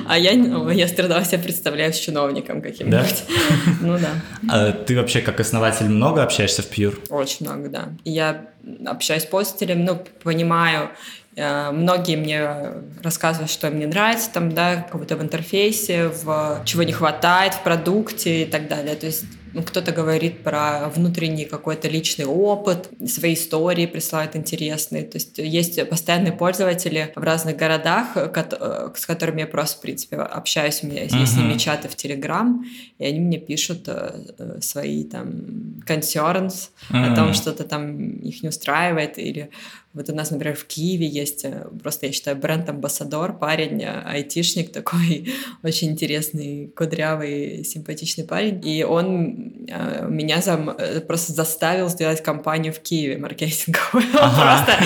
[0.08, 3.24] А я, ну, я страдала себя представляю с чиновником каким-нибудь.
[3.28, 3.34] Да?
[3.82, 4.10] Ну да.
[4.50, 7.10] А ты вообще как основатель много общаешься в Pure?
[7.10, 7.90] Очень много, да.
[8.04, 8.48] Я
[8.86, 10.90] общаюсь с пользователем, ну, понимаю,
[11.38, 12.50] Многие мне
[13.04, 17.62] рассказывают, что им не нравится, там, да, как-то в интерфейсе, в чего не хватает в
[17.62, 18.96] продукте и так далее.
[18.96, 19.24] То есть
[19.58, 25.04] ну, кто-то говорит про внутренний какой-то личный опыт, свои истории присылают интересные.
[25.04, 30.18] То есть есть постоянные пользователи в разных городах, э, с которыми я просто, в принципе,
[30.18, 30.84] общаюсь.
[30.84, 31.26] У меня есть uh-huh.
[31.26, 32.64] с ними чаты в Телеграм,
[33.00, 37.14] и они мне пишут э, э, свои там concerns uh-huh.
[37.14, 39.50] о том, что-то там их не устраивает, или
[39.98, 41.46] вот у нас, например, в Киеве есть
[41.82, 45.34] просто, я считаю, бренд-амбассадор, парень, айтишник такой,
[45.64, 48.62] очень интересный, кудрявый, симпатичный парень.
[48.66, 54.06] И он Э, меня зам, э, просто заставил сделать компанию в Киеве маркетинговую.
[54.18, 54.64] Ага.
[54.66, 54.84] Просто,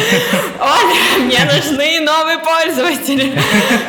[0.60, 3.34] Оля, мне нужны новые пользователи.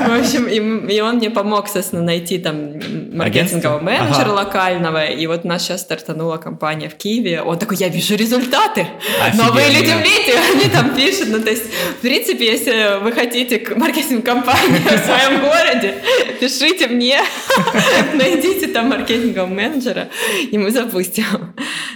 [0.00, 2.74] В общем, и, и он мне помог, соответственно, найти там
[3.16, 4.32] маркетингового менеджера ага.
[4.32, 5.04] локального.
[5.06, 7.42] И вот у нас сейчас стартанула компания в Киеве.
[7.42, 8.86] Он такой, я вижу результаты.
[9.22, 9.48] Офигенно.
[9.48, 11.11] Новые люди в лите, они там пишут.
[11.26, 11.64] Ну, то есть,
[11.98, 16.02] в принципе, если вы хотите маркетинг-компанию в своем городе,
[16.40, 17.20] пишите мне,
[18.14, 20.08] найдите там маркетингового менеджера,
[20.50, 21.54] и мы запустим.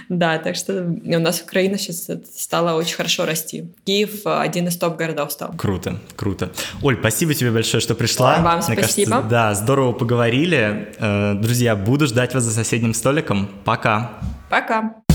[0.09, 3.65] Да, так что у нас Украина сейчас стала очень хорошо расти.
[3.85, 5.53] Киев один из топ-городов стал.
[5.57, 6.51] Круто, круто.
[6.81, 8.39] Оль, спасибо тебе большое, что пришла.
[8.39, 9.11] Вам Мне спасибо.
[9.11, 10.93] Кажется, да, здорово поговорили.
[10.99, 13.49] Э, друзья, буду ждать вас за соседним столиком.
[13.65, 14.19] Пока.
[14.49, 15.06] Пока.